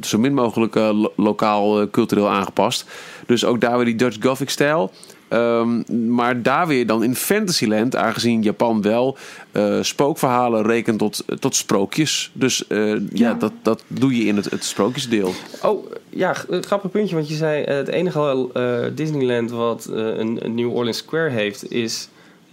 [0.00, 2.84] zo min mogelijk lo lokaal cultureel aangepast.
[3.26, 4.90] Dus ook daar weer die Dutch Gothic stijl.
[5.30, 9.16] Um, maar daar weer dan in Fantasyland, aangezien Japan wel
[9.52, 12.30] uh, spookverhalen rekent tot, tot sprookjes.
[12.32, 12.98] Dus uh, ja.
[13.12, 15.32] ja, dat, dat doe je in het, het sprookjesdeel.
[15.62, 17.14] Oh, ja, grappig puntje.
[17.14, 22.08] Want je zei, het enige uh, Disneyland wat een, een New Orleans Square heeft, is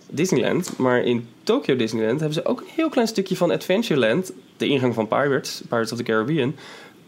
[0.09, 0.78] Disneyland.
[0.78, 4.32] Maar in Tokyo Disneyland hebben ze ook een heel klein stukje van Adventureland.
[4.57, 6.55] De ingang van Pirates, Pirates of the Caribbean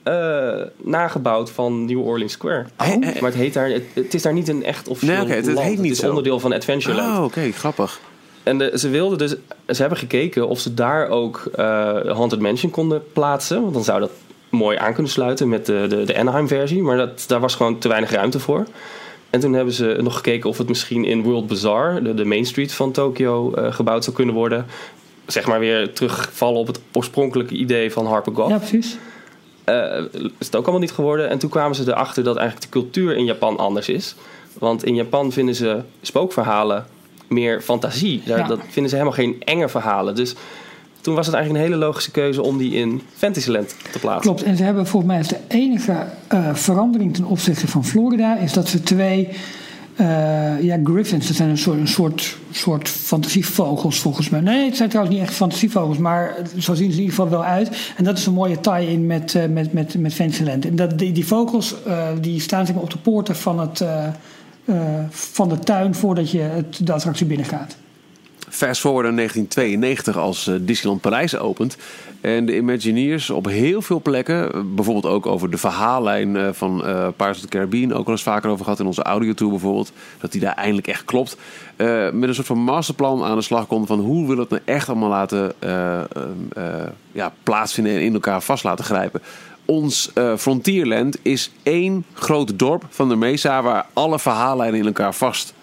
[0.07, 2.65] uh, nagebouwd van New Orleans Square.
[2.77, 2.87] Oh.
[2.87, 5.59] Maar het, heet daar, het, is daar niet een echt officieel nee, okay, het, het
[5.59, 7.17] heet niet Het is onderdeel van Adventureland.
[7.17, 7.99] Oh, oké, grappig.
[8.43, 9.35] En de, ze wilden dus,
[9.67, 11.55] ze hebben gekeken of ze daar ook uh,
[12.01, 13.61] Haunted Mansion konden plaatsen.
[13.61, 14.11] Want dan zou dat
[14.49, 16.81] mooi aan kunnen sluiten met de, de, de Anaheim-versie.
[16.81, 18.65] Maar dat, daar was gewoon te weinig ruimte voor.
[19.29, 22.45] En toen hebben ze nog gekeken of het misschien in World Bazaar, de, de Main
[22.45, 24.65] Street van Tokyo, uh, gebouwd zou kunnen worden.
[25.25, 28.49] Zeg maar weer terugvallen op het oorspronkelijke idee van Harper Goff.
[28.49, 28.97] Ja, precies.
[29.65, 31.29] Uh, is het ook allemaal niet geworden.
[31.29, 34.15] En toen kwamen ze erachter dat eigenlijk de cultuur in Japan anders is.
[34.59, 36.85] Want in Japan vinden ze spookverhalen
[37.27, 38.21] meer fantasie.
[38.25, 38.47] Daar, ja.
[38.47, 40.15] Dat vinden ze helemaal geen enge verhalen.
[40.15, 40.35] Dus
[41.01, 44.21] toen was het eigenlijk een hele logische keuze om die in Fantasyland te plaatsen.
[44.21, 48.37] Klopt, en ze hebben volgens mij de enige uh, verandering ten opzichte van Florida...
[48.37, 49.29] is dat ze twee
[49.99, 54.39] uh, ja, griffins, dat zijn een soort, een soort, soort fantasievogels volgens mij.
[54.39, 57.43] Nee, het zijn trouwens niet echt fantasievogels, maar zo zien ze in ieder geval wel
[57.43, 57.93] uit.
[57.97, 60.65] En dat is een mooie tie-in met, uh, met, met, met Fantasyland.
[60.65, 63.83] En dat, die, die vogels uh, die staan zeg op de poorten van, het,
[65.09, 67.75] van de tuin voordat je het, de attractie binnengaat.
[68.49, 71.77] Fast forward naar 1992 als Disneyland Parijs opent.
[72.21, 77.35] En de Imagineers op heel veel plekken, bijvoorbeeld ook over de verhaallijn van uh, Pirates
[77.35, 80.41] of the Caribbean, ook al eens vaker over gehad in onze audiotour bijvoorbeeld, dat die
[80.41, 81.37] daar eindelijk echt klopt.
[82.11, 84.89] Met een soort van masterplan aan de slag konden van hoe we dat nou echt
[84.89, 85.53] allemaal laten
[87.11, 89.21] ja, plaatsvinden en in elkaar vast laten grijpen.
[89.65, 95.53] Ons Frontierland is één groot dorp van de Mesa waar alle verhaallijnen in elkaar vast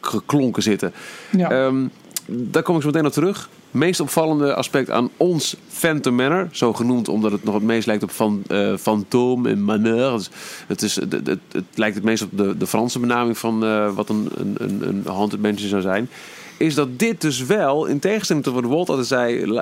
[0.00, 0.92] geklonken zitten.
[1.30, 1.64] Ja.
[1.64, 1.90] Um,
[2.26, 6.72] daar kom ik zo meteen op terug meest opvallende aspect aan ons Phantom Manor, zo
[6.72, 10.10] genoemd omdat het nog het meest lijkt op van, uh, fantôme en maneur.
[10.10, 10.30] Dus
[10.66, 13.94] het, is, het, het, het, lijkt het meest op de, de Franse benaming van uh,
[13.94, 16.08] wat een, een, een, een haunted mansion zou zijn.
[16.56, 19.54] Is dat dit dus wel, in tegenstelling tot wat Walt altijd zei, uh,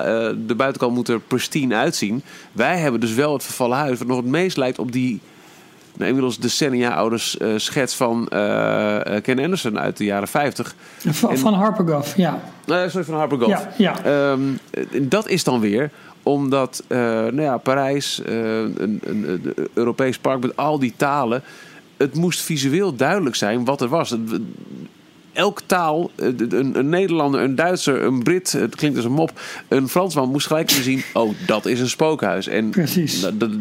[0.47, 2.23] de buitenkant moet er pristine uitzien.
[2.51, 5.19] Wij hebben dus wel het vervallen huis, wat nog het meest lijkt op die
[5.97, 10.75] nou, inmiddels decennia oude uh, schets van uh, Ken Anderson uit de jaren 50.
[10.97, 12.39] Van, en, van Harper Goff, ja.
[12.65, 13.67] sorry, van Harper Goff.
[13.77, 14.31] Ja, ja.
[14.31, 14.59] Um,
[15.01, 15.91] dat is dan weer
[16.23, 21.43] omdat nou ja, Parijs, een, een, een, Europees park met al die talen.
[21.97, 24.15] Het moest visueel duidelijk zijn wat er was
[25.37, 29.31] elk taal, een, een, Nederlander, een Duitser, een Brit, het klinkt als een mop,
[29.67, 32.47] een Fransman moest gelijk zien: oh, dat is een spookhuis.
[32.47, 32.73] En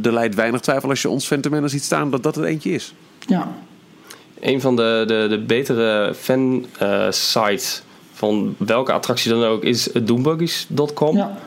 [0.02, 2.94] er leidt weinig twijfel als je ons Fentomena ziet staan dat dat er eentje is.
[3.26, 3.48] Ja.
[4.40, 11.16] Een van de, de, de betere fan-sites van welke attractie dan ook is doombuggies.com.
[11.16, 11.38] Ja.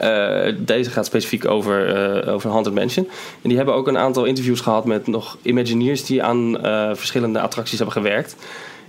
[0.00, 3.08] Uh, deze gaat specifiek over, uh, over Haunted Mansion.
[3.42, 7.40] En die hebben ook een aantal interviews gehad met nog Imagineers die aan uh, verschillende
[7.40, 8.36] attracties hebben gewerkt.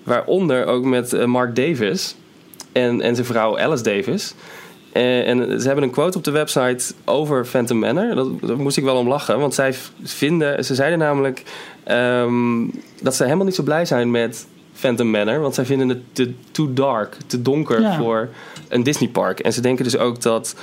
[0.10, 2.16] Waaronder ook met eh, Mark Davis
[2.72, 4.34] en, en zijn vrouw Alice Davis.
[4.92, 8.16] En, en, ze hebben een quote op de website over Phantom Manor.
[8.16, 9.40] Dat, daar moest ik wel om lachen.
[9.40, 11.44] Want zij vinden, ze zeiden namelijk
[11.92, 15.40] um, dat ze helemaal niet zo blij zijn met Phantom Manor.
[15.40, 17.98] Want zij vinden het te too dark, te donker ja.
[17.98, 18.30] voor
[18.68, 19.40] een Disney park.
[19.40, 20.56] En ze denken dus ook dat.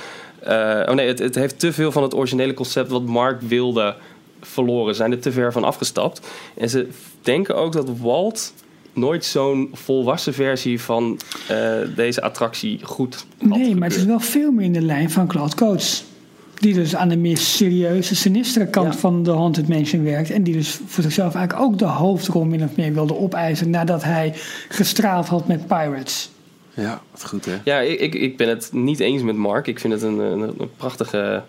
[0.47, 0.51] Uh,
[0.85, 3.95] oh nee, het, het heeft te veel van het originele concept wat Mark wilde
[4.41, 4.93] verloren.
[4.93, 6.27] Ze zijn er te ver van afgestapt.
[6.57, 6.87] En ze
[7.21, 8.53] denken ook dat Walt
[8.97, 11.19] nooit zo'n volwassen versie van
[11.51, 15.27] uh, deze attractie goed Nee, maar het is wel veel meer in de lijn van
[15.27, 16.05] Cloud Coats.
[16.53, 18.99] Die dus aan de meer serieuze, sinistere kant ja.
[18.99, 20.29] van de Haunted Mansion werkt.
[20.29, 23.69] En die dus voor zichzelf eigenlijk ook de hoofdrol min of meer wilde opeisen.
[23.69, 24.33] nadat hij
[24.69, 26.29] gestraald had met Pirates.
[26.73, 27.55] Ja, wat goed hè?
[27.63, 29.67] Ja, ik, ik ben het niet eens met Mark.
[29.67, 31.43] Ik vind het een, een, een prachtige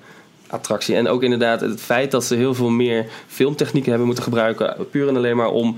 [0.49, 0.95] attractie.
[0.95, 4.77] En ook inderdaad het feit dat ze heel veel meer filmtechnieken hebben moeten gebruiken.
[4.91, 5.77] Puur en alleen maar om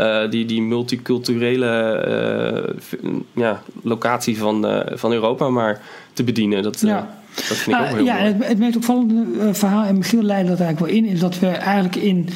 [0.00, 5.80] uh, die, die multiculturele uh, ja, locatie van, uh, van Europa maar
[6.12, 6.62] te bedienen.
[6.62, 7.18] Dat, ja.
[7.34, 8.32] dat vind ik ook ah, heel ja, mooi.
[8.32, 11.46] Het, het meest opvallende verhaal, en Michiel leidde dat eigenlijk wel in, is dat we
[11.46, 12.28] eigenlijk in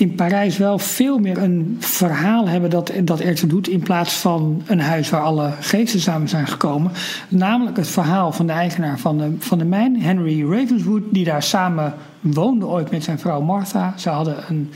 [0.00, 3.68] in Parijs wel veel meer een verhaal hebben dat, dat ertoe doet.
[3.68, 6.92] In plaats van een huis waar alle geesten samen zijn gekomen.
[7.28, 11.02] Namelijk het verhaal van de eigenaar van de, van de mijn, Henry Ravenswood.
[11.10, 13.94] Die daar samen woonde ooit met zijn vrouw Martha.
[13.96, 14.70] Ze hadden een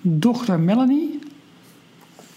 [0.00, 1.18] dochter Melanie.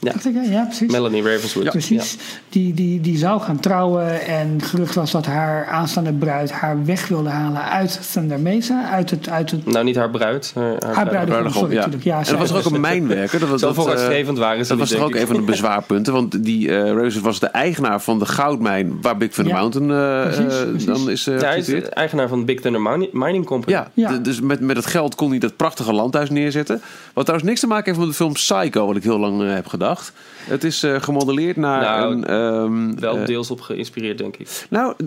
[0.04, 0.12] Ja.
[0.12, 0.42] Dacht ik, hè?
[0.42, 0.92] ja, precies.
[0.92, 1.70] Melanie Ravenswood.
[1.70, 2.18] Precies.
[2.50, 4.26] Die, die, die zou gaan trouwen.
[4.26, 8.90] En gerucht was dat haar aanstaande bruid haar weg wilde halen uit Thunder Mesa.
[8.90, 10.52] Uit het, uit het, Nou, niet haar bruid.
[10.56, 11.76] Haar, haar haar sorry, ja.
[11.76, 12.04] natuurlijk.
[12.04, 13.40] Ja, en dat was er ook een mijnwerker.
[13.40, 13.84] Dat was, Zo dat, eh,
[14.38, 16.14] waren ze Dat was toch ook een van de bezwaarpunten.
[16.14, 19.92] Want die eh Rose was de eigenaar van de goudmijn waar Big Thunder Ja, Mountain
[19.92, 20.86] eh, precies, eh, precies.
[20.86, 21.90] dan is eh Ja, hij is gesitueerd.
[21.94, 23.84] eigenaar van Big Thunder Mini- Mining Company.
[23.94, 26.82] Ja, dus met, met het geld kon hij dat prachtige landhuis neerzetten.
[27.14, 29.54] Wat trouwens niks te maken heeft met de film Psycho, wat ik heel lang eh,
[29.54, 29.68] heb
[30.44, 32.26] Het is eh, gemodelleerd naar Nou, een...
[32.26, 34.48] ehm, Wel eh, deels op geïnspireerd, denk ik.
[34.70, 35.06] nou, eh,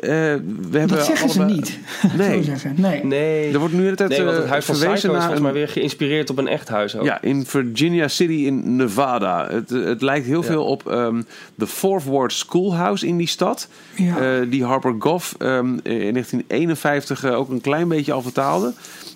[0.00, 0.38] we
[0.70, 1.78] hebben Dat zeggen ze niet.
[2.16, 2.50] Nee.
[2.76, 3.04] Nee.
[3.04, 5.20] Nee, Er wordt nu de hele tijd nee want het huis van Psycho is verwezen
[5.22, 7.04] volgens mij weer geïnspireerd op een echt huis ook.
[7.04, 9.46] Ja, in Virginia City in Nevada.
[9.50, 11.22] Het, het lijkt heel veel op ehm,
[11.54, 13.68] de Fourth Ward Schoolhouse in die stad.
[13.94, 14.18] Ja.
[14.18, 18.72] Eh, die Harper Goff ehm, in 1951 eh, ook een klein beetje al vertaalde.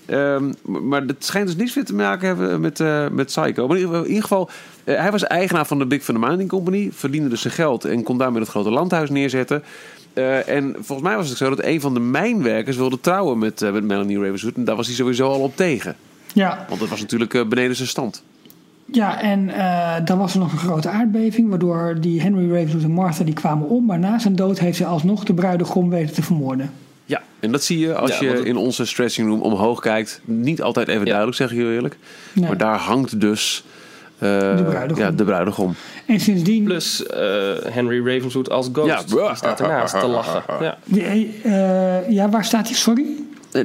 [0.06, 3.66] Ehm, maar het schijnt dus niets meer te maken hebben met, eh, met Psycho.
[3.66, 4.50] Maar in ieder geval,
[4.84, 6.90] eh, hij was eigenaar van de Big Thunder Mining Company.
[6.92, 9.62] Verdiende dus zijn geld en kon daarmee het grote landhuis neerzetten.
[10.12, 13.62] Eh, en volgens mij was het zo dat een van de mijnwerkers wilde trouwen met,
[13.62, 14.54] eh, met Melanie Ravenswood.
[14.56, 15.96] En daar was hij sowieso al op tegen.
[16.34, 18.22] Ja, Want dat was natuurlijk eh, beneden zijn stand.
[18.92, 21.48] ja en eh, dan was er nog een grote aardbeving.
[21.48, 23.84] Waardoor die Henry Ravenswood en Martha die kwamen om.
[23.84, 26.70] Maar na zijn dood heeft hij alsnog de bruidegom weten te vermoorden.
[27.04, 30.20] Ja, en dat zie je als Ja, je het- in onze stretching room omhoog kijkt.
[30.24, 31.96] Niet altijd even duidelijk, zeg ik heel eerlijk.
[32.32, 32.46] Nee.
[32.48, 33.64] Maar daar hangt dus
[34.56, 35.02] De bruidegom.
[35.04, 35.74] Ja, de bruidegom.
[36.06, 36.64] En sindsdien...
[36.64, 37.20] Plus eh,
[37.64, 38.86] Henry Ravenswood als ghost.
[38.88, 39.02] Ja.
[39.26, 40.42] Die staat ernaast te lachen.
[40.60, 40.78] Ja.
[40.84, 42.76] Die, eh, ja, waar staat hij?
[42.76, 43.04] Sorry?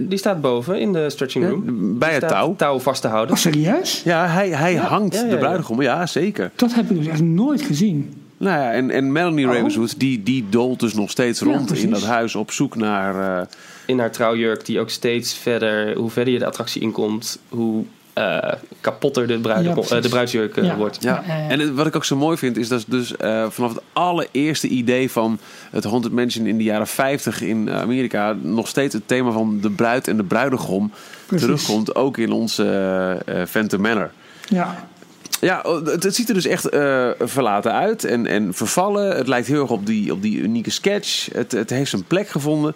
[0.02, 1.64] Die staat boven in de stretching room.
[2.00, 2.56] bij Die het touw.
[2.56, 3.36] touw vast te houden.
[3.36, 4.02] Oh, serieus?
[4.04, 5.82] Ja, hij, hij hangt ja, ja, de bruidegom.
[5.82, 6.52] Ja, zeker.
[6.56, 8.22] Dat heb ik dus echt nooit gezien.
[8.38, 9.54] Nou ja, en, en Melanie Oh.
[9.54, 13.40] Ravenswood, die, die dolt dus nog steeds Ja, rond in dat huis op zoek naar...
[13.40, 13.46] eh,
[13.86, 15.96] In haar trouwjurk die ook steeds verder...
[15.98, 17.40] Hoe verder je de attractie inkomt...
[17.50, 17.84] Hoe
[18.18, 20.76] eh, kapotter de, Ja, eh, de bruidsjurk eh, Ja.
[20.76, 20.98] wordt.
[21.04, 23.82] Ja, en het- wat ik ook zo mooi vind is dat dus eh, vanaf het
[23.94, 25.40] allereerste idee van
[25.72, 29.72] het Haunted Mansion in de jaren 50 in Amerika nog steeds het thema van de
[29.72, 30.92] bruid en de bruidegom
[31.26, 31.46] Precies.
[31.46, 32.64] terugkomt, ook in onze
[33.26, 34.12] eh eh, Phantom Manor.
[34.50, 34.88] Ja,
[35.42, 39.16] Ja, het, het ziet er dus echt eh, verlaten uit en, en vervallen.
[39.18, 41.28] Het lijkt heel erg op die, op die unieke sketch.
[41.34, 42.74] Het, het heeft zijn plek gevonden.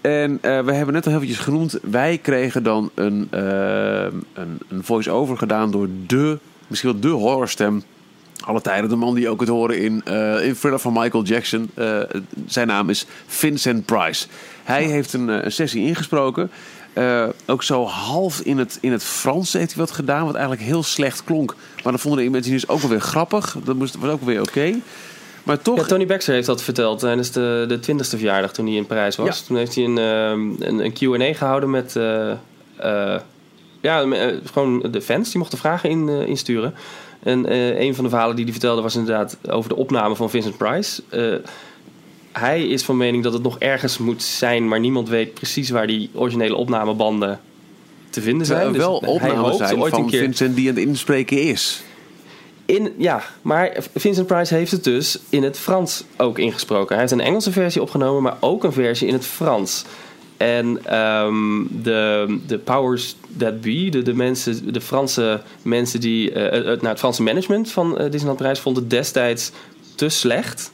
[0.00, 1.78] En eh, we hebben net al heel eventjes genoemd.
[1.82, 7.82] Wij kregen dan een, eh, een, een voice-over gedaan door de, misschien wel de horrorstem.
[8.40, 8.90] Alle tijden.
[8.90, 11.70] De man die ook kunt horen in, eh in Thriller van Michael Jackson.
[12.46, 14.26] Zijn naam is Vincent Price.
[14.64, 16.50] Hij heeft een, een sessie ingesproken.
[17.46, 20.82] Ook zo half in het, in het Frans heeft hij wat gedaan, wat eigenlijk heel
[20.82, 21.56] slecht klonk.
[21.82, 23.56] Maar dat vonden de Imagineers ook wel weer grappig.
[23.64, 24.74] Dat moest, was ook weer oké.
[25.50, 28.74] Maar toch, Ja, Tony Baxter heeft dat verteld tijdens de, de 20ste verjaardag toen hij
[28.74, 29.38] in Parijs was.
[29.38, 29.44] Ja.
[29.46, 33.20] Toen heeft hij een, ehm, een, een Q&A gehouden met eh, eh,
[33.80, 35.30] ja, eh, gewoon de fans.
[35.30, 36.74] Die mochten vragen in, eh, insturen.
[37.22, 40.30] En eh, een van de verhalen die hij vertelde was inderdaad over de opname van
[40.30, 41.02] Vincent Price.
[41.08, 41.34] Eh,
[42.32, 45.86] hij is van mening dat het nog ergens moet zijn, maar niemand weet precies waar
[45.86, 47.40] die originele opnamebanden
[48.10, 48.66] te vinden zijn.
[48.66, 51.42] er Dus wel opnames hoopt zijn ooit van een keer Vincent die aan het inspreken
[51.42, 51.82] is.
[52.70, 56.88] In, ja, maar Vincent Price heeft het dus in het Frans ook ingesproken.
[56.88, 59.84] Hij heeft een Engelse versie opgenomen, maar ook een versie in het Frans.
[60.36, 66.32] En ehm, de, de powers that be, de, de, mensen, de Franse mensen die.
[66.32, 69.50] eh, het, nou, het Franse management van eh, Disneyland Parijs vond het destijds
[69.94, 70.72] te slecht.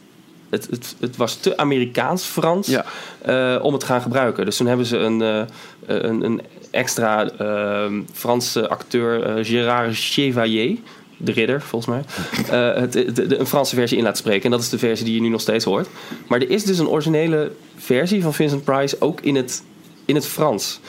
[0.51, 2.84] Het, het, het was te Amerikaans-Frans Ja.
[3.22, 4.44] eh, om het te gaan gebruiken.
[4.44, 5.40] Dus toen hebben ze een, eh,
[5.86, 6.40] een, een
[6.70, 10.78] extra ehm, Franse acteur, eh, Gérard Chevalier,
[11.17, 12.03] de ridder volgens mij,
[12.75, 14.45] eh, het, de, de- een Franse versie in laten spreken.
[14.45, 15.89] En dat is de versie die je nu nog steeds hoort.
[16.29, 19.62] Maar er is dus een originele versie van Vincent Price ook in het,
[20.05, 20.81] in het Frans.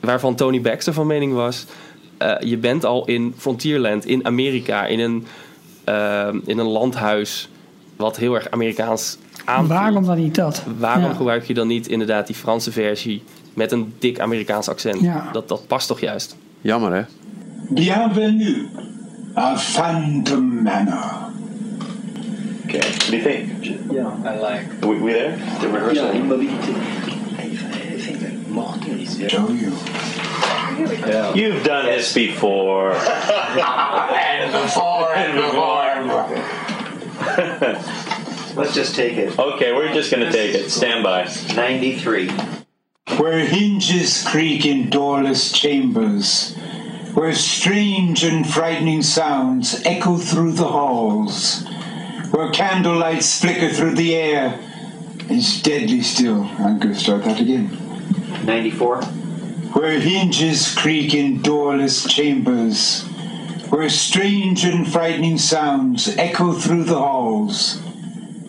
[0.00, 1.66] Waarvan Tony Baxter van mening was...
[2.18, 5.26] eh, je bent al in Frontierland, in Amerika, in een,
[5.84, 7.48] eh, in een landhuis...
[7.96, 9.68] wat heel erg Amerikaans aanvoelt.
[9.78, 10.64] waarom dan niet dat?
[10.78, 11.12] Waarom Ja.
[11.14, 13.22] gebruik je dan niet inderdaad die Franse versie...
[13.54, 15.00] met een dik Amerikaans accent?
[15.00, 15.28] Ja.
[15.32, 16.36] Dat, dat past toch juist?
[16.60, 17.02] Jammer hè?
[17.70, 18.66] Bienvenue
[19.36, 21.32] à Phantom Manor.
[22.66, 22.78] Okay.
[22.80, 23.92] What do you think?
[23.92, 24.82] Yeah, I like.
[24.82, 25.36] Are we, we there?
[25.60, 26.14] The rehearsal?
[26.14, 26.72] Ja, mobility.
[27.38, 29.24] Ik vind het mocht niet.
[29.28, 29.72] Show you.
[31.34, 32.92] You've done this before.
[32.94, 35.86] And before and before.
[38.56, 39.38] Let's just take it.
[39.38, 40.70] Okay, we're just gonna take it.
[40.70, 41.28] Stand by.
[41.54, 42.30] 93.
[43.18, 46.56] Where hinges creak in doorless chambers,
[47.16, 51.66] where strange and frightening sounds echo through the halls,
[52.30, 54.60] where candlelights flicker through the air,
[55.30, 56.42] is deadly still.
[56.58, 57.70] I'm going to start that again.
[58.44, 59.02] 94.
[59.72, 63.02] Where hinges creak in doorless chambers,
[63.70, 67.80] where strange and frightening sounds echo through the halls,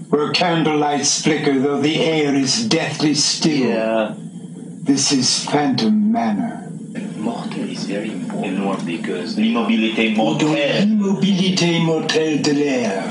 [0.10, 3.70] where candlelights flicker though the air is deathly still.
[3.70, 4.16] Yeah.
[4.18, 6.67] This is Phantom Manor
[7.78, 10.86] is very important because l'immobilité mortelle.
[11.86, 13.04] Mortelle de l'air.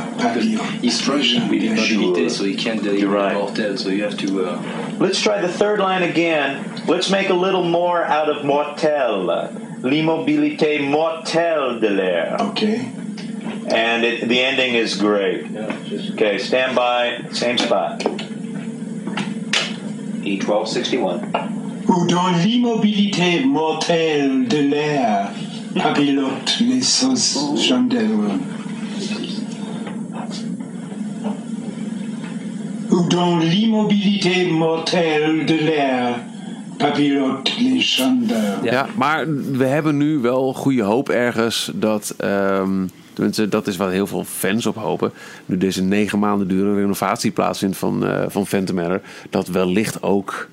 [0.80, 3.78] He's struggling with immobilité, so he can't deliver right.
[3.78, 4.46] So you have to.
[4.46, 4.96] Uh...
[4.98, 6.82] Let's try the third line again.
[6.86, 9.26] Let's make a little more out of mortel.
[9.82, 12.36] L'immobilité mortelle de l'air.
[12.40, 12.90] Okay.
[13.68, 15.50] And it, the ending is great.
[15.50, 16.12] Yeah, just...
[16.12, 18.00] Okay, stand by, same spot.
[20.24, 21.55] E1261.
[21.88, 25.30] où dans l'immobilité mortelle de l'air
[25.74, 28.40] papillote les chandelles.
[32.90, 36.18] Où dans l'immobilité mortelle de l'air
[36.78, 37.42] Papillot
[37.78, 38.62] chandelles.
[38.62, 42.14] Ja, maar we hebben nu wel goede hoop ergens dat.
[42.24, 45.12] Um, tenminste, dat is wat heel veel fans op hopen.
[45.46, 50.48] Nu deze negen maanden durende renovatie plaatsvindt van, uh, van Phantom Dat wellicht ook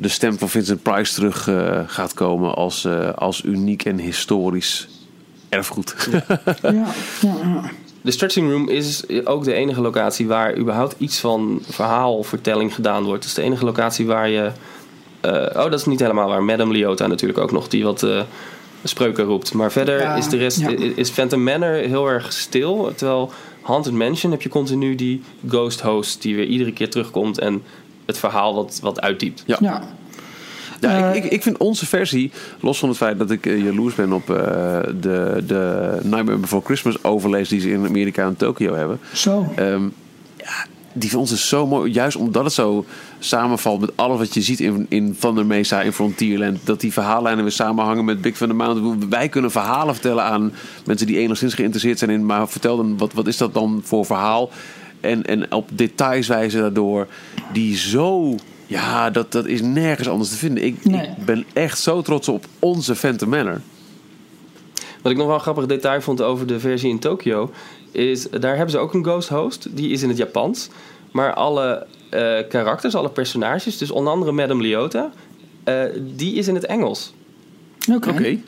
[0.00, 4.88] de stem van Vincent Price terug eh, gaat komen als, eh, als uniek en historisch
[5.48, 5.94] erfgoed.
[6.10, 6.24] Ja,
[6.62, 6.86] ja,
[7.20, 7.70] ja.
[8.00, 13.18] De stretching room is ook de enige locatie waar überhaupt iets van verhaalvertelling gedaan wordt.
[13.18, 14.50] Het is de enige locatie waar je.
[15.20, 16.42] eh, oh, dat is niet helemaal waar.
[16.42, 18.20] Madame Leota natuurlijk ook nog, die wat eh,
[18.84, 19.54] spreuken roept.
[19.54, 20.60] Maar verder Ja, is de rest.
[20.60, 20.68] ja.
[20.94, 22.92] Is Phantom Manor heel erg stil.
[22.96, 23.32] Terwijl
[23.62, 27.62] Haunted Mansion heb je continu die ghost host die weer iedere keer terugkomt en
[28.08, 29.42] het verhaal wat, wat uitdiept.
[29.46, 29.56] Ja.
[29.60, 29.82] ja.
[30.80, 32.30] Ja, Eh, ik, ik, ik vind onze versie,
[32.60, 34.36] los van het feit dat ik eh, jaloers ben op eh,
[35.00, 39.00] de, de Nightmare Before Christmas overlees die ze in Amerika en Tokio hebben.
[39.12, 39.52] Zo.
[39.56, 39.82] Ehm,
[40.36, 41.92] ja, die van ons is zo mooi.
[41.92, 42.84] Juist omdat het zo
[43.18, 46.58] samenvalt met alles wat je ziet in, in Thunder Mesa, in Frontierland.
[46.64, 49.10] Dat die verhaallijnen weer samenhangen met Big Thunder Mountain.
[49.10, 50.52] Wij kunnen verhalen vertellen aan
[50.84, 52.26] mensen die enigszins geïnteresseerd zijn in.
[52.26, 54.50] Maar vertel dan, wat, wat is dat dan voor verhaal?
[55.00, 57.06] En, en op details wijzen daardoor.
[57.52, 58.34] Die zo...
[58.66, 60.64] Ja, dat, dat is nergens anders te vinden.
[60.64, 61.06] Ik, Nee.
[61.06, 63.60] ik ben echt zo trots op onze Phantom Manor.
[65.02, 67.50] Wat ik nog wel een grappig detail vond over de versie in Tokio,
[67.92, 69.76] is daar hebben ze ook een ghost host.
[69.76, 70.68] Die is in het Japans.
[71.10, 75.10] Maar alle eh, karakters, alle personages, dus onder andere Madame Leota,
[75.64, 75.82] eh,
[76.16, 77.12] die is in het Engels.
[77.94, 78.10] Oké.
[78.10, 78.38] Oké.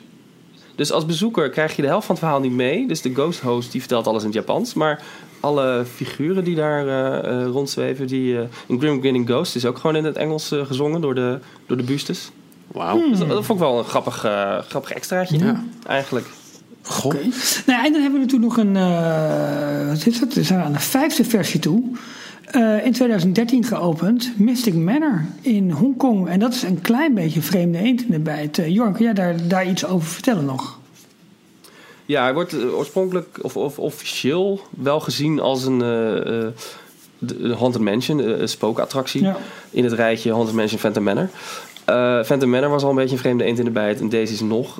[0.75, 2.87] Dus als bezoeker krijg je de helft van het verhaal niet mee.
[2.87, 4.73] Dus de ghost host die vertelt alles in het Japans.
[4.73, 5.03] Maar
[5.41, 9.77] alle figuren die daar eh, eh, rondzweven, die eh in Grim Grinning Ghost is ook
[9.77, 12.31] gewoon in het Engels gezongen door de, door de bustes.
[12.67, 13.09] Wauw.
[13.09, 15.37] Dus dat, dat vond ik wel een grappig, eh, grappig extraatje.
[15.37, 15.63] Ja.
[15.87, 16.25] Eigenlijk.
[16.83, 17.13] Goh.
[17.65, 18.75] Nou, en dan hebben we natuurlijk nog een.
[18.75, 20.33] eh, wat is dat?
[20.33, 21.83] We zijn aan de vijfde versie toe.
[22.45, 24.31] Eh, in 2013 geopend.
[24.37, 26.27] Mystic Manor in Hongkong.
[26.29, 28.57] En dat is een klein beetje vreemde eend in de bijt.
[28.57, 30.79] Uh, Jorn, kun jij daar, daar iets over vertellen nog?
[32.11, 35.77] Ja, hij wordt eh, oorspronkelijk of, of officieel wel gezien als een
[37.17, 39.37] de Haunted Mansion, een spookattractie Ja.
[39.69, 41.29] in het rijtje Haunted Mansion Phantom Manor.
[42.25, 44.41] Phantom Manor was al een beetje een vreemde eend in de bijt en deze is
[44.41, 44.79] nog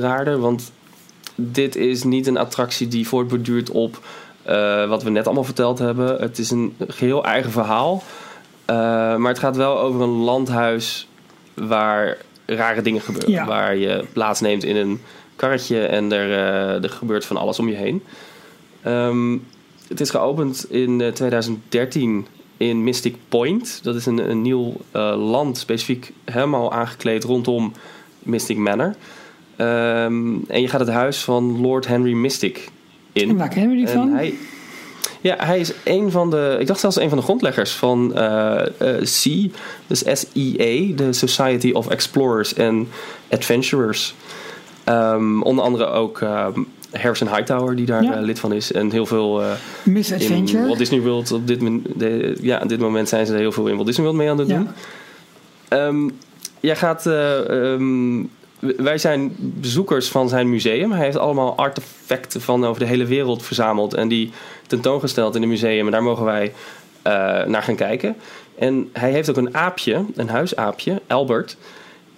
[0.00, 0.72] raarder, want
[1.34, 4.00] dit is niet een attractie die voortborduurt op
[4.88, 6.20] wat we net allemaal verteld hebben.
[6.20, 8.02] Het is een geheel eigen verhaal,
[9.16, 11.08] maar het gaat wel over een landhuis
[11.54, 12.16] waar
[12.46, 13.30] rare dingen gebeuren.
[13.30, 13.46] Ja.
[13.46, 15.00] Waar je plaatsneemt in een
[15.40, 18.02] karretje en er, eh, er gebeurt van alles om je heen.
[18.82, 19.36] Ehm,
[19.88, 22.26] het is geopend in eh, 2013
[22.56, 23.80] in Mystic Point.
[23.82, 27.72] Dat is een, een nieuw eh, land, specifiek helemaal aangekleed rondom
[28.18, 28.94] Mystic Manor.
[29.56, 32.68] Ehm, en je gaat het huis van Lord Henry Mystic
[33.12, 33.28] in.
[33.28, 34.12] En waar kennen we die En van?
[34.12, 34.34] hij,
[35.20, 38.66] ja, hij is een van de, ik dacht zelfs een van de grondleggers van eh
[38.78, 39.48] eh, SEA,
[39.86, 42.88] dus SEA, de Society of Explorers and
[43.30, 44.14] Adventurers.
[44.90, 46.60] Ehm, onder andere ook ehm,
[46.92, 48.14] Harrison Hightower, die daar Ja.
[48.16, 48.72] eh, lid van is.
[48.72, 49.50] En heel veel eh,
[49.82, 50.58] Misadventure.
[50.58, 51.32] in Walt Disney World.
[51.32, 51.60] Op dit,
[51.96, 54.30] de, ja, op dit moment zijn ze er heel veel in Walt Disney World mee
[54.30, 54.68] aan het doen.
[55.68, 55.86] Ja.
[55.86, 56.08] Ehm,
[56.60, 57.06] jij gaat.
[57.06, 57.12] eh,
[58.76, 60.92] wij zijn bezoekers van zijn museum.
[60.92, 64.30] Hij heeft allemaal artefacten van over de hele wereld verzameld en die
[64.66, 65.86] tentoongesteld in het museum.
[65.86, 66.52] En daar mogen wij
[67.46, 68.16] naar gaan kijken.
[68.58, 71.56] En hij heeft ook een aapje, een huisaapje, Albert.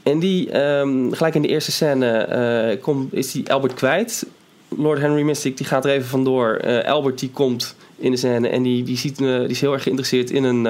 [0.03, 4.27] En die, ehm, gelijk in de eerste scène, eh, komt, is die Albert kwijt.
[4.69, 6.55] Lord Henry Mystic die gaat er even vandoor.
[6.55, 9.73] Eh Albert die komt in de scène en die, die, ziet, eh, die is heel
[9.73, 10.65] erg geïnteresseerd in een,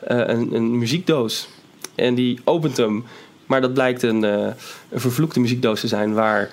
[0.00, 1.48] een, een muziekdoos.
[1.94, 3.04] En die opent hem.
[3.46, 4.54] Maar dat blijkt een, een
[4.92, 6.50] vervloekte muziekdoos te zijn waar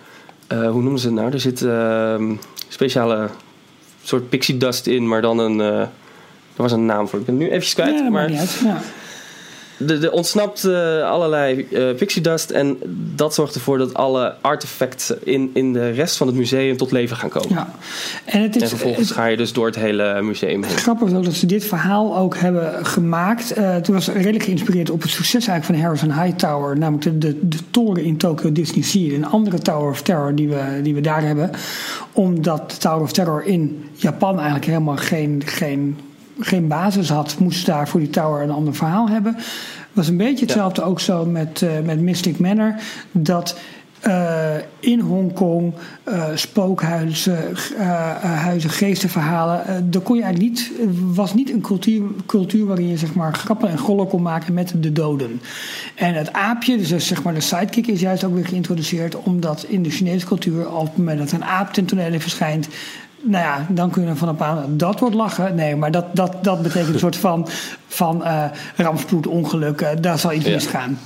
[0.47, 1.31] hoe noemen ze het nou?
[1.31, 2.35] Er zit ehm,
[2.67, 3.29] speciale
[4.03, 5.59] soort pixie dust in, maar dan een.
[5.59, 5.89] er
[6.55, 7.19] was een naam voor.
[7.19, 7.95] Ik ben nu even kwijt.
[7.95, 8.61] Ja, maar maakt niet uit.
[8.63, 8.81] Ja.
[9.87, 12.49] Er, ontsnapt eh, allerlei eh, pixie dust.
[12.49, 12.77] En
[13.15, 17.17] dat zorgt ervoor dat alle artefacten in, in de rest van het museum tot leven
[17.17, 17.49] gaan komen.
[17.49, 17.73] Ja.
[18.25, 20.77] En het is, en vervolgens het- ga je dus door het hele museum heen.
[20.77, 23.51] Grappig ook dat ze dit verhaal ook hebben gemaakt.
[23.53, 26.77] Eh toen was redelijk geïnspireerd op het succes eigenlijk van de Harrison Hightower.
[26.77, 29.13] Namelijk de, de, de toren in Tokyo Disney Sea.
[29.15, 31.51] Een andere Tower of Terror die we, die we daar hebben.
[32.11, 35.97] Omdat de Tower of Terror in Japan eigenlijk helemaal geen, geen,
[36.39, 37.39] geen basis had.
[37.39, 39.35] Moesten ze daar voor die tower een ander verhaal hebben.
[39.93, 42.75] was een beetje hetzelfde ook zo met, eh, met Mystic Manor.
[43.11, 43.57] Dat
[43.99, 45.73] eh, in Hongkong
[46.03, 47.37] eh, spookhuizen,
[48.21, 49.91] huizen, geestenverhalen.
[49.91, 50.71] daar kon je eigenlijk niet,
[51.13, 54.73] was niet een cultuur, cultuur waarin je zeg maar, grappen en gollen kon maken met
[54.75, 55.41] de doden.
[55.95, 59.15] En het aapje, dus zeg maar de sidekick, is juist ook weer geïntroduceerd.
[59.15, 62.67] Omdat in de Chinese cultuur, op het moment dat een aap ten tonele verschijnt.
[63.21, 65.55] Nou ja, dan kun je ervan op aan, dat wordt lachen.
[65.55, 67.47] Nee, maar dat, dat, dat betekent een soort van,
[67.87, 68.43] van eh
[68.75, 69.81] rampspoed, ongeluk.
[69.81, 70.53] eh, daar zal iets Ja.
[70.53, 70.99] misgaan.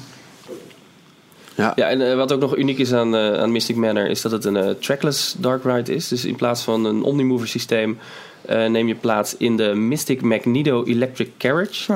[1.55, 1.71] Ja.
[1.75, 4.31] Ja, en eh, wat ook nog uniek is aan, eh, aan Mystic Manor is dat
[4.31, 6.07] het een trackless dark ride is.
[6.07, 7.97] Dus in plaats van een Omnimover systeem
[8.45, 11.93] eh, neem je plaats in de Mystic Magneto Electric Carriage.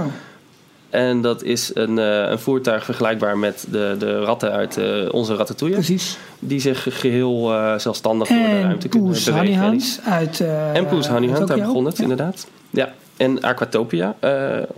[0.90, 5.36] En dat is een, eh, een voertuig vergelijkbaar met de, de ratten uit eh, onze
[5.36, 5.78] Ratatouille.
[5.78, 6.18] Precies.
[6.40, 9.34] Die zich geheel eh, zelfstandig door de ruimte kunnen bewegen.
[9.34, 10.40] Honeyhound uit
[10.74, 12.04] En Poes Honeyhound, daar begon het Ja.
[12.04, 12.48] inderdaad.
[12.70, 14.16] Ja, en Aquatopia.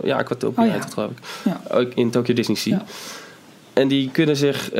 [0.02, 0.72] ja, Aquatopia Oh, ja.
[0.74, 1.18] heet het geloof ik.
[1.44, 1.60] Ja.
[1.70, 2.76] Ook in Tokyo Disney Sea.
[2.76, 2.84] Ja.
[3.72, 4.72] En die kunnen zich,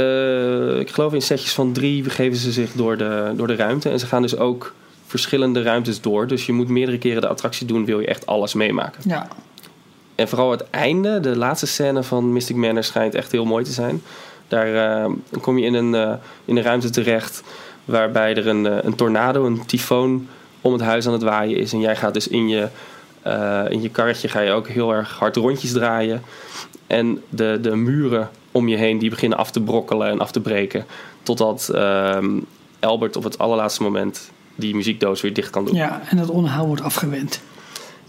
[0.81, 3.89] ik geloof in setjes van drie, begeven ze zich door de, door de ruimte.
[3.91, 4.75] En ze gaan dus ook
[5.07, 6.27] verschillende ruimtes door.
[6.27, 9.03] Dus je moet meerdere keren de attractie doen, wil je echt alles meemaken.
[9.07, 9.29] Ja.
[10.21, 13.73] En vooral het einde, de laatste scène van Mystic Manor schijnt echt heel mooi te
[13.73, 14.03] zijn.
[14.49, 15.11] Daar eh,
[15.41, 16.13] kom je in een, eh,
[16.45, 17.43] in een ruimte terecht
[17.85, 20.29] waarbij er een, eh, een tornado, een tyfoon
[20.61, 21.73] om het huis aan het waaien is.
[21.73, 22.69] En jij gaat dus in je,
[23.69, 26.23] in je karretje ga je ook heel erg hard rondjes draaien.
[26.87, 30.41] En de, de muren om je heen die beginnen af te brokkelen en af te
[30.41, 30.85] breken.
[31.23, 32.41] Totdat ehm,
[32.81, 35.75] Albert op het allerlaatste moment die muziekdoos weer dicht kan doen.
[35.75, 37.41] ja, en dat onderhoud wordt afgewend.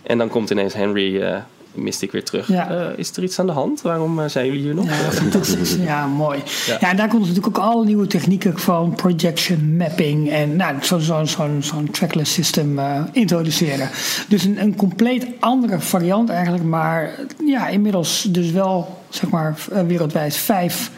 [0.03, 1.43] En dan komt ineens Henry
[1.75, 2.47] eh, Mystic weer terug.
[2.47, 2.69] Ja.
[2.69, 3.81] Eh, is er iets aan de hand?
[3.81, 4.85] Waarom eh, zijn jullie hier nog?
[4.85, 5.75] Ja, fantastisch.
[5.75, 6.39] Ja, mooi.
[6.65, 6.77] Ja.
[6.79, 6.89] Ja.
[6.89, 11.25] en daar komt natuurlijk ook alle nieuwe technieken van projection mapping en nou, zo'n zo,
[11.25, 13.89] zo, zo'n trackless system eh, introduceren.
[14.27, 19.55] Dus een, een compleet andere variant eigenlijk, maar ja, inmiddels dus wel zeg maar
[19.87, 20.91] wereldwijd vijf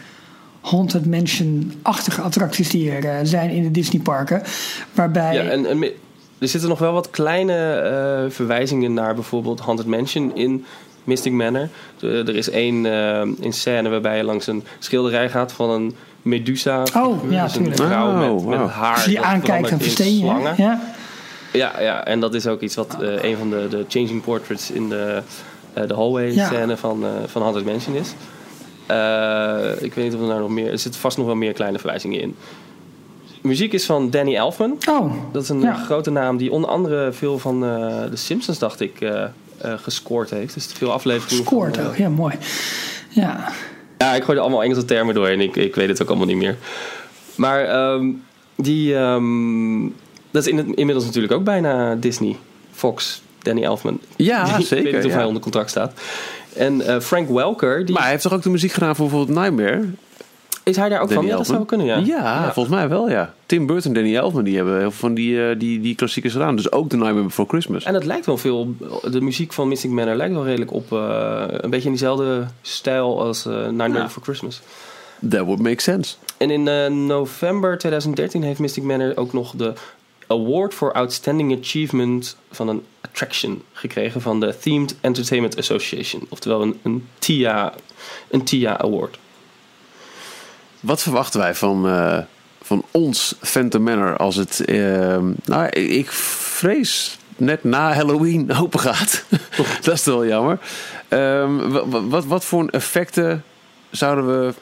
[0.60, 4.42] Haunted Mansion-achtige attracties die er zijn in de Disneyparken.
[4.92, 5.92] Waarbij Ja, en,
[6.38, 10.64] er zitten nog wel wat kleine eh, verwijzingen naar bijvoorbeeld Haunted Mansion in
[11.04, 11.68] Mystic Manor.
[11.98, 15.94] De- er is één eh, in scène waarbij je langs een schilderij gaat van een
[16.22, 16.82] Medusa.
[16.96, 17.82] Oh, ja, dus een tuurlijk.
[17.82, 18.68] vrouw Oh, met, met wauw.
[18.68, 18.92] haar.
[18.94, 20.16] als je die aankijkt, in versteen.
[20.56, 20.80] Ja.
[21.52, 24.70] Ja, ja, en dat is ook iets wat eh, een van de, de changing portraits
[24.70, 25.22] in de,
[25.72, 26.46] eh, de hallway Ja.
[26.46, 28.14] scène van, eh van Haunted Mansion is.
[28.86, 30.70] Eh, ik weet niet of er nou nog meer...
[30.70, 32.36] Er zitten vast nog wel meer kleine verwijzingen in.
[33.44, 34.78] Muziek is van Danny Elfman.
[34.88, 35.74] Oh, Dat is een Ja.
[35.74, 39.22] grote naam die onder andere veel van eh The Simpsons, dacht ik, eh,
[39.58, 40.54] eh, gescoord heeft.
[40.54, 41.46] Dus veel afleveringen.
[41.78, 41.96] eh, ook.
[41.96, 42.34] Ja, mooi.
[43.08, 43.48] Ja.
[43.98, 46.26] ja, ik gooi er allemaal Engelse termen door en ik, ik weet het ook allemaal
[46.26, 46.56] niet meer.
[47.34, 48.10] Maar ehm,
[48.56, 49.82] die, ehm,
[50.30, 52.36] dat is in het, inmiddels natuurlijk ook bijna Disney,
[52.72, 54.00] Fox, Danny Elfman.
[54.16, 54.92] Ja, Ik weet zeker.
[54.94, 55.16] niet of ja.
[55.16, 56.00] hij onder contract staat.
[56.56, 59.38] En eh, Frank Welker, die, Maar hij heeft toch ook de muziek gedaan voor bijvoorbeeld
[59.38, 59.84] Nightmare?
[60.64, 61.30] Is hij daar ook Danny van?
[61.30, 61.96] Ja, dat zou kunnen, ja.
[61.96, 63.34] Ja, volgens mij wel, ja.
[63.46, 66.32] Tim Burton en Danny Elfman, die hebben heel veel van die, eh, die, die klassiekers
[66.32, 66.56] gedaan.
[66.56, 67.84] Dus ook The Nightmare Before Christmas.
[67.84, 68.74] En het lijkt wel veel,
[69.10, 73.20] de muziek van Mystic Manor lijkt wel redelijk op eh, een beetje in diezelfde stijl
[73.20, 74.02] als eh Nightmare Ja.
[74.02, 74.60] Before Christmas.
[75.28, 76.14] That would make sense.
[76.36, 79.72] En in november 2013 heeft Mystic Manor ook nog de
[80.26, 86.26] Award for Outstanding Achievement van een attraction gekregen van de Themed Entertainment Association.
[86.28, 87.74] Oftewel een, een TIA,
[88.30, 89.18] een TIA Award.
[90.84, 92.18] Wat verwachten wij van, eh,
[92.62, 94.64] van ons Phantom Manor als het...
[94.64, 99.24] eh, nou, ik vrees net na Halloween open gaat.
[99.82, 100.58] dat is toch wel jammer.
[101.08, 103.44] Ehm, wa- wa- wat, wat voor effecten
[103.90, 104.54] zouden we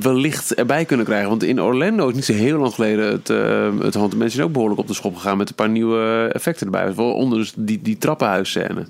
[0.00, 1.28] wellicht erbij kunnen krijgen?
[1.28, 4.52] Want in Orlando is niet zo heel lang geleden het, eh het Haunted Mansion ook
[4.52, 6.92] behoorlijk op de schop gegaan met een paar nieuwe effecten erbij.
[6.94, 8.86] Waaronder dus die, die trappenhuisscène.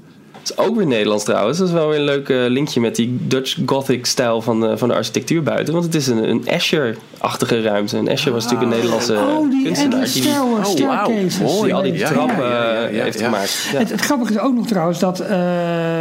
[0.50, 1.58] Is ook weer Nederlands trouwens.
[1.58, 4.88] Dat is wel weer een leuk eh, linkje met die Dutch Gothic-stijl van, de, van
[4.88, 5.72] de architectuur buiten.
[5.72, 7.96] Want het is een, een Escher-achtige ruimte.
[7.96, 10.08] En Escher was natuurlijk een Nederlandse oh, die kunstenaar.
[10.12, 11.60] Die, oh, staircases.
[11.62, 13.24] die al die Ja, trappen ja, ja, eh, ja, heeft ja.
[13.24, 13.68] gemaakt.
[13.72, 13.78] Ja.
[13.78, 15.28] Het, het grappige is ook nog trouwens dat eh,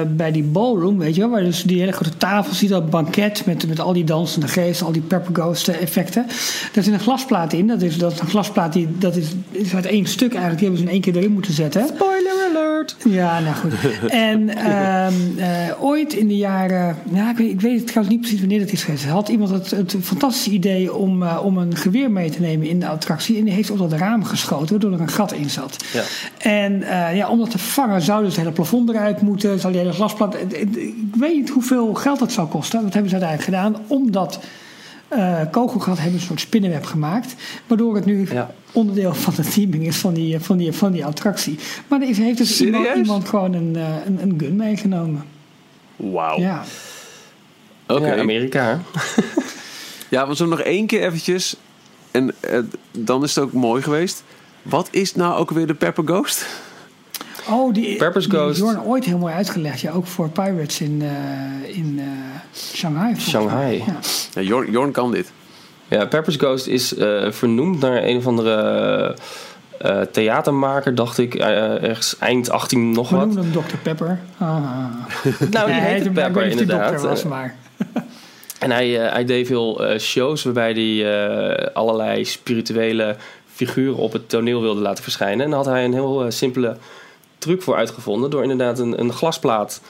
[0.08, 3.46] bij die ballroom, weet je wel, waar dus die hele grote tafel ziet, dat banket
[3.46, 6.26] met, met al die dansende geesten, al die pepper ghost eh, effecten.
[6.74, 7.68] Daar zit een glasplaat in.
[7.68, 10.60] Dat is, dat is een glasplaat die dat is, is uit één stuk eigenlijk.
[10.60, 11.88] Die hebben ze in één keer erin moeten zetten.
[11.88, 12.51] Spoiler
[13.10, 13.72] Ja, nou goed.
[14.10, 18.40] En ehm, eh, ooit in de jaren, ja, ik, weet, ik weet trouwens niet precies
[18.40, 19.06] wanneer dat is geweest.
[19.06, 22.80] Had iemand het, het fantastische idee om, eh, om een geweer mee te nemen in
[22.80, 23.38] de attractie.
[23.38, 25.84] En die heeft op dat raam geschoten, waardoor er een gat in zat.
[25.94, 26.04] Ja.
[26.38, 29.60] En eh, ja, om dat te vangen zou dus het hele plafond eruit moeten.
[29.60, 30.34] Zou die hele glasplaat.
[30.40, 32.82] het- het- Ik weet niet hoeveel geld dat zou kosten.
[32.84, 33.76] Dat hebben ze uiteindelijk gedaan.
[33.88, 34.40] Omdat
[35.12, 37.36] eh kogelgat hebben een soort spinnenweb gemaakt.
[37.68, 38.52] Waardoor het nu Ja.
[38.72, 41.60] onderdeel van de teaming is van die, van die, van die attractie.
[41.88, 45.24] Maar er is, heeft dus iemand, gewoon een, eh, een, een gun meegenomen.
[45.96, 46.40] Wauw.
[46.40, 46.64] Ja.
[47.88, 48.08] Oké.
[48.14, 48.64] Ja, Amerika.
[48.64, 49.02] hè?
[50.10, 51.56] Ja, we zullen nog één keer eventjes.
[52.12, 52.60] En eh,
[52.92, 54.24] dan is het ook mooi geweest.
[54.62, 56.46] Wat is nou ook weer de Pepper Ghost?
[57.50, 58.60] Oh, die, Purpose die Ghost.
[58.60, 59.82] Jorn ooit heel mooi uitgelegd.
[59.82, 62.06] Ja, ook voor Pirates in, eh, in eh,
[62.56, 63.16] Shanghai.
[63.20, 63.78] Shanghai.
[63.78, 64.00] Ja.
[64.34, 65.32] Ja, Jorn, Jorn kan dit.
[65.88, 69.16] Ja, Pepper's Ghost is eh, vernoemd naar een of andere
[69.78, 73.26] eh, theatermaker, dacht ik, eh, ergens eind 18 nog We wat.
[73.26, 73.76] noemen hem Dr.
[73.84, 74.20] Pepper.
[74.38, 74.58] Ah.
[75.52, 76.92] Nou, die Nee, heette ik weet Pepper die inderdaad.
[76.92, 77.56] dokter was, maar...
[78.60, 83.16] En hij, eh, hij deed veel eh, shows waarbij hij eh, allerlei spirituele
[83.54, 85.44] figuren op het toneel wilde laten verschijnen.
[85.46, 86.78] En daar had hij een heel simpele
[87.42, 88.30] truc voor uitgevonden.
[88.30, 89.82] Door inderdaad een, een glasplaat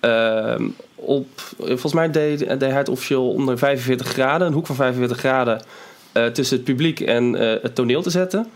[0.00, 1.26] ehm, op...
[1.58, 4.46] Volgens mij deed, deed hij het officieel onder 45 graden.
[4.46, 5.62] Een hoek van 45 graden
[6.12, 8.50] eh, tussen het publiek en eh, het toneel te zetten.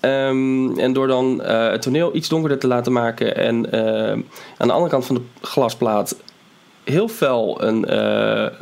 [0.00, 3.72] Ehm, en door dan eh, het toneel iets donkerder te laten maken en
[4.56, 6.16] aan de andere kant van de glasplaat
[6.84, 7.96] heel fel een,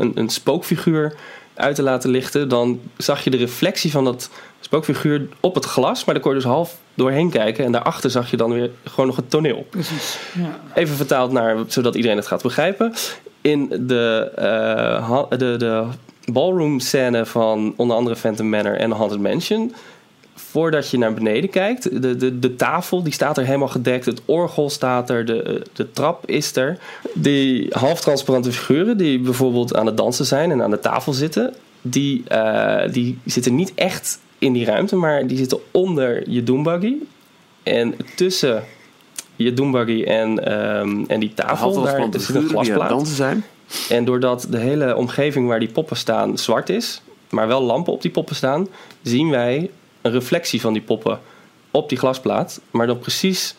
[0.00, 1.14] een, een spookfiguur
[1.54, 4.30] uit te laten lichten, dan zag je de reflectie van dat
[4.60, 8.30] spookfiguur op het glas, maar daar kon je dus half doorheen kijken en daarachter zag
[8.30, 9.66] je dan weer gewoon nog het toneel.
[9.70, 10.18] Precies.
[10.32, 10.60] Ja.
[10.74, 12.92] Even vertaald naar, zodat iedereen het gaat begrijpen.
[13.40, 15.84] In de, eh, de, de
[16.32, 19.74] ballroom scène van onder andere Phantom Manor en Haunted Mansion.
[20.34, 24.06] Voordat je naar beneden kijkt, de, de, de tafel die staat er helemaal gedekt.
[24.06, 26.78] Het orgel staat er, de, de trap is er.
[27.14, 31.54] Die halftransparante figuren die bijvoorbeeld aan het dansen zijn en aan de tafel zitten.
[31.82, 36.94] Die, eh, die zitten niet echt in die ruimte, maar die zitten onder je doombuggy.
[37.62, 38.64] En tussen
[39.36, 42.88] je doombuggy en, ehm, en die tafel, daar zit een figuren die aan het glasplaat.
[42.88, 43.44] dansen zijn.
[43.88, 48.02] En doordat de hele omgeving waar die poppen staan zwart is, maar wel lampen op
[48.02, 48.68] die poppen staan,
[49.02, 49.70] zien wij
[50.04, 51.20] een reflectie van die poppen
[51.70, 52.60] op die glasplaat.
[52.70, 53.54] Maar dan precies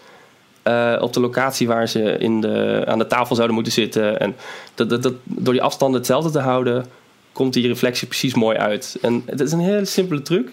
[0.62, 4.20] eh, op de locatie waar ze in de, aan de tafel zouden moeten zitten.
[4.20, 4.36] En
[4.76, 6.86] dat, dat, dat, door die afstanden hetzelfde te houden,
[7.32, 8.98] komt die reflectie precies mooi uit.
[9.02, 10.52] En het is een hele simpele truc.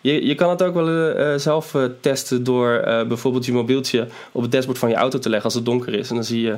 [0.00, 4.42] Je, je kan het ook wel eh, zelf eh, testen door bijvoorbeeld je mobieltje op
[4.42, 6.08] het dashboard van je auto te leggen als het donker is.
[6.08, 6.56] En dan zie je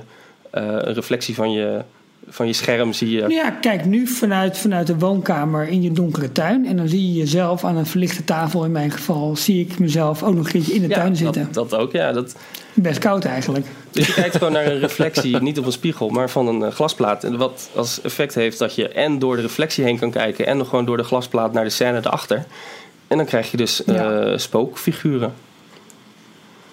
[0.50, 1.82] een reflectie van je,
[2.28, 2.92] van je scherm.
[2.92, 3.28] Zie je.
[3.28, 6.66] Ja, kijk nu vanuit, vanuit de woonkamer in je donkere tuin.
[6.66, 8.64] En dan zie je jezelf aan een verlichte tafel.
[8.64, 11.48] In mijn geval zie ik mezelf ook nog een keertje in de Ja, tuin zitten.
[11.52, 12.12] Dat, dat ook, ja.
[12.12, 12.36] Dat,
[12.74, 13.66] Best koud eigenlijk.
[13.90, 16.72] dus je kijkt gewoon naar een reflectie, niet op een spiegel, maar van een eh,
[16.72, 17.24] glasplaat.
[17.24, 20.56] En wat als effect heeft dat je en door de reflectie heen kan kijken en
[20.56, 22.44] nog gewoon door de glasplaat naar de scène erachter.
[23.08, 25.34] En dan krijg je dus eh, spookfiguren.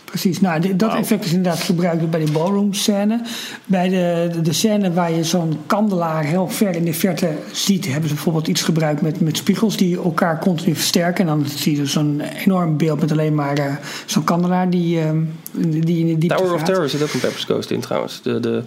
[0.10, 3.22] Precies, nou, dat effect is inderdaad gebruikt bij de ballroom scène.
[3.66, 7.86] Bij de, de, de scène waar je zo'n kandelaar heel ver in de verte ziet,
[7.86, 11.28] hebben ze bijvoorbeeld iets gebruikt met, met spiegels die elkaar continu versterken.
[11.28, 13.66] En dan zie je dus zo'n enorm beeld met alleen maar eh,
[14.05, 15.10] zo'n kandelaar die, eh,
[15.51, 16.64] die in de diepte Tower of.
[16.64, 18.22] Terror zit ook een Pepper's Ghost in trouwens.
[18.22, 18.64] De, de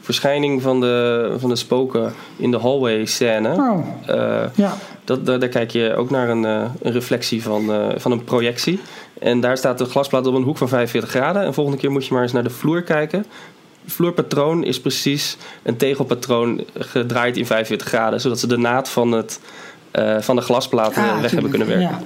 [0.00, 3.52] verschijning van de, van de spoken in de hallway scène.
[3.52, 4.76] Oh, Eh, ja.
[5.04, 8.80] Dat, daar, daar kijk je ook naar een, eh, een reflectie van, van een projectie.
[9.24, 11.42] En daar staat de glasplaat op een hoek van 45 graden.
[11.42, 13.26] En volgende keer moet je maar eens naar de vloer kijken.
[13.84, 18.20] Het vloerpatroon is precies een tegelpatroon gedraaid in 45 graden.
[18.20, 19.40] Zodat ze de naad van, het,
[19.90, 21.88] eh, van de glasplaat eh, Ah, weg hebben kunnen werken.
[21.88, 22.02] ja.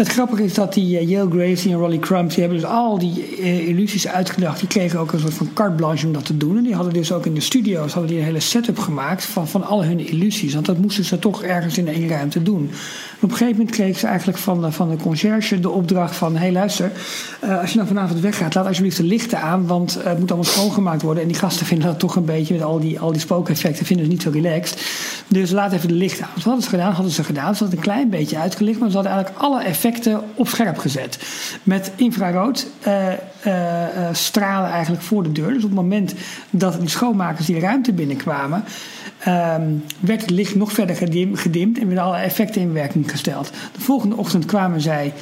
[0.00, 2.30] Het grappige is dat die eh, Yale Gracie en Rolly Crump...
[2.30, 4.58] die hebben dus al die eh, illusies uitgedacht.
[4.58, 6.56] Die kregen ook een soort van carte blanche om dat te doen.
[6.56, 9.24] En die hadden dus ook in de studio's hadden die een hele setup gemaakt...
[9.24, 10.54] van, van al hun illusies.
[10.54, 12.70] Want dat moesten ze toch ergens in één ruimte doen.
[12.70, 16.16] En op een gegeven moment kregen ze eigenlijk van, de- van de conciërge de opdracht
[16.16, 16.36] van...
[16.36, 16.92] hé luister,
[17.40, 18.54] eh, als je nou vanavond weggaat...
[18.54, 21.22] laat alsjeblieft de lichten aan, want eh, het moet allemaal schoongemaakt worden.
[21.22, 22.54] En die gasten vinden dat toch een beetje...
[22.54, 24.82] met al die, al die spookeffecten vinden ze niet zo relaxed.
[25.28, 26.30] Dus laat even de licht aan.
[26.34, 26.92] Wat hadden ze gedaan?
[26.92, 27.54] Hadden ze gedaan.
[27.54, 29.88] Ze hadden een klein beetje uitgelicht, maar ze hadden eigenlijk alle effecten
[30.34, 31.18] op scherp gezet.
[31.62, 33.06] Met infrarood uh,
[33.46, 35.48] uh, stralen eigenlijk voor de deur.
[35.48, 36.14] Dus op het moment
[36.50, 38.64] dat die schoonmakers die ruimte binnenkwamen,
[39.28, 40.96] um, werd het licht nog verder
[41.34, 43.50] gedimd en werden alle effecten in werking gesteld.
[43.72, 45.12] De volgende ochtend kwamen zij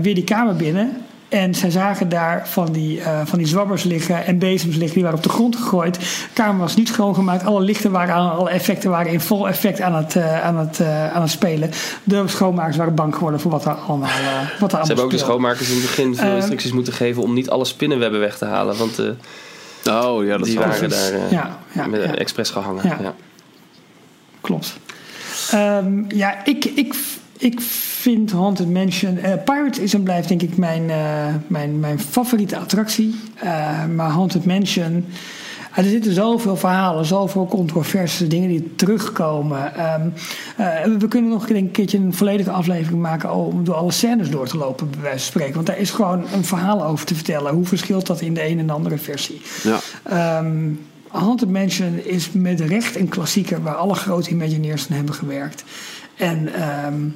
[0.00, 0.96] weer die kamer binnen.
[1.28, 4.94] En zij zagen daar van die, uh, van die zwabbers liggen en bezems liggen.
[4.94, 5.94] Die waren op de grond gegooid.
[5.94, 6.00] De
[6.32, 7.44] kamer was niet schoongemaakt.
[7.44, 10.78] Alle lichten waren aan, alle effecten waren in vol effect aan het, uh, aan het,
[10.80, 11.70] uh, aan het spelen.
[12.04, 14.08] De schoonmakers waren bang geworden voor wat er allemaal,
[14.58, 17.22] wat er allemaal Ze hebben ook de schoonmakers in het begin veel instructies moeten geven
[17.22, 18.76] om niet alle spinnenwebben weg te halen.
[18.76, 18.98] Want
[19.90, 22.14] oh, ja, dat die waren daar ja, ja, met ja.
[22.14, 22.98] expres gehangen.
[23.00, 23.14] Ja.
[24.40, 24.78] Klopt.
[25.54, 26.94] Um, ja, ik, ik,
[27.38, 29.16] ik vind Haunted Mansion.
[29.16, 30.96] Uh, Pirates is en blijft denk ik mijn, uh,
[31.46, 33.14] mijn, mijn favoriete attractie.
[33.44, 35.04] Uh, maar Haunted Mansion.
[35.74, 39.72] er zitten zoveel verhalen, zoveel controverse dingen die terugkomen.
[40.56, 44.30] Um, we kunnen nog denk een keertje een volledige aflevering maken om door alle scènes
[44.30, 45.54] door te lopen, bij wijze van spreken.
[45.54, 47.54] Want daar is gewoon een verhaal over te vertellen.
[47.54, 49.40] Hoe verschilt dat in de een en andere versie?
[49.62, 50.38] Ja.
[50.38, 55.64] Um, Haunted Mansion is met recht een klassieker waar alle grote Imagineers aan hebben gewerkt.
[56.16, 56.48] En
[56.86, 57.14] um,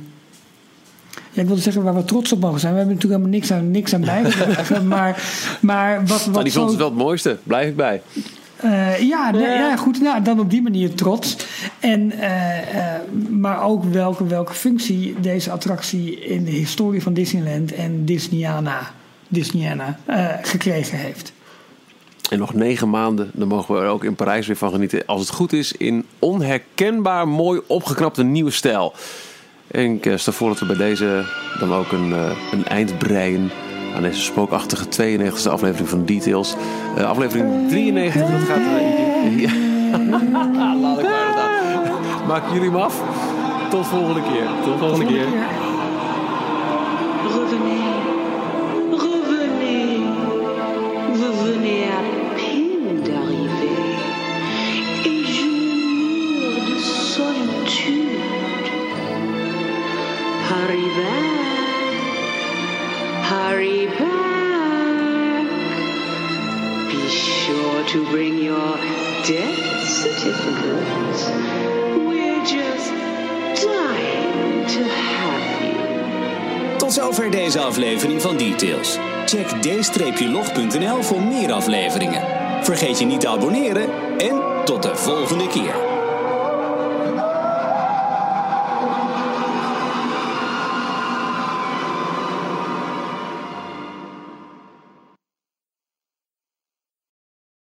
[1.32, 2.72] ja, ik wilde zeggen waar we trots op mogen zijn.
[2.72, 4.88] We hebben natuurlijk helemaal niks aan, niks aan bijgedragen.
[4.96, 5.22] maar,
[5.60, 7.38] maar wat, wat nou, die vond het wel het mooiste.
[7.42, 8.02] Blijf ik bij.
[8.64, 10.00] Uh, ja, nee, ja, goed.
[10.00, 11.36] Nou, dan op die manier trots.
[11.80, 12.94] En, uh, uh,
[13.30, 18.90] maar ook welke, welke functie deze attractie in de historie van Disneyland en Disneyana,
[19.28, 19.98] Disneyana
[20.42, 21.32] gekregen heeft.
[22.30, 25.06] En nog negen maanden, dan mogen we er ook in Parijs weer van genieten.
[25.06, 28.94] Als het goed is, in onherkenbaar mooi opgeknapte nieuwe stijl.
[29.72, 31.24] En ik stel voor dat we bij deze
[31.58, 33.50] dan ook een, uh, een eind breien
[33.94, 36.54] aan deze spookachtige 92e aflevering van Details.
[36.98, 38.80] Uh, aflevering 93, dat gaat er.
[40.80, 43.02] Laat ik maar dat Maak jullie hem af.
[43.70, 44.46] Tot volgende keer.
[44.64, 45.26] Tot volgende keer.
[47.24, 47.91] Revenez.
[67.92, 68.76] To bring your
[69.26, 71.28] death certificates.
[72.06, 72.90] We're just
[73.62, 76.76] dying to have you.
[76.78, 78.98] Tot zover deze aflevering van Details.
[79.26, 82.22] Check d-log.nl voor meer afleveringen.
[82.62, 83.88] Vergeet je niet te abonneren
[84.18, 85.91] en tot de volgende keer.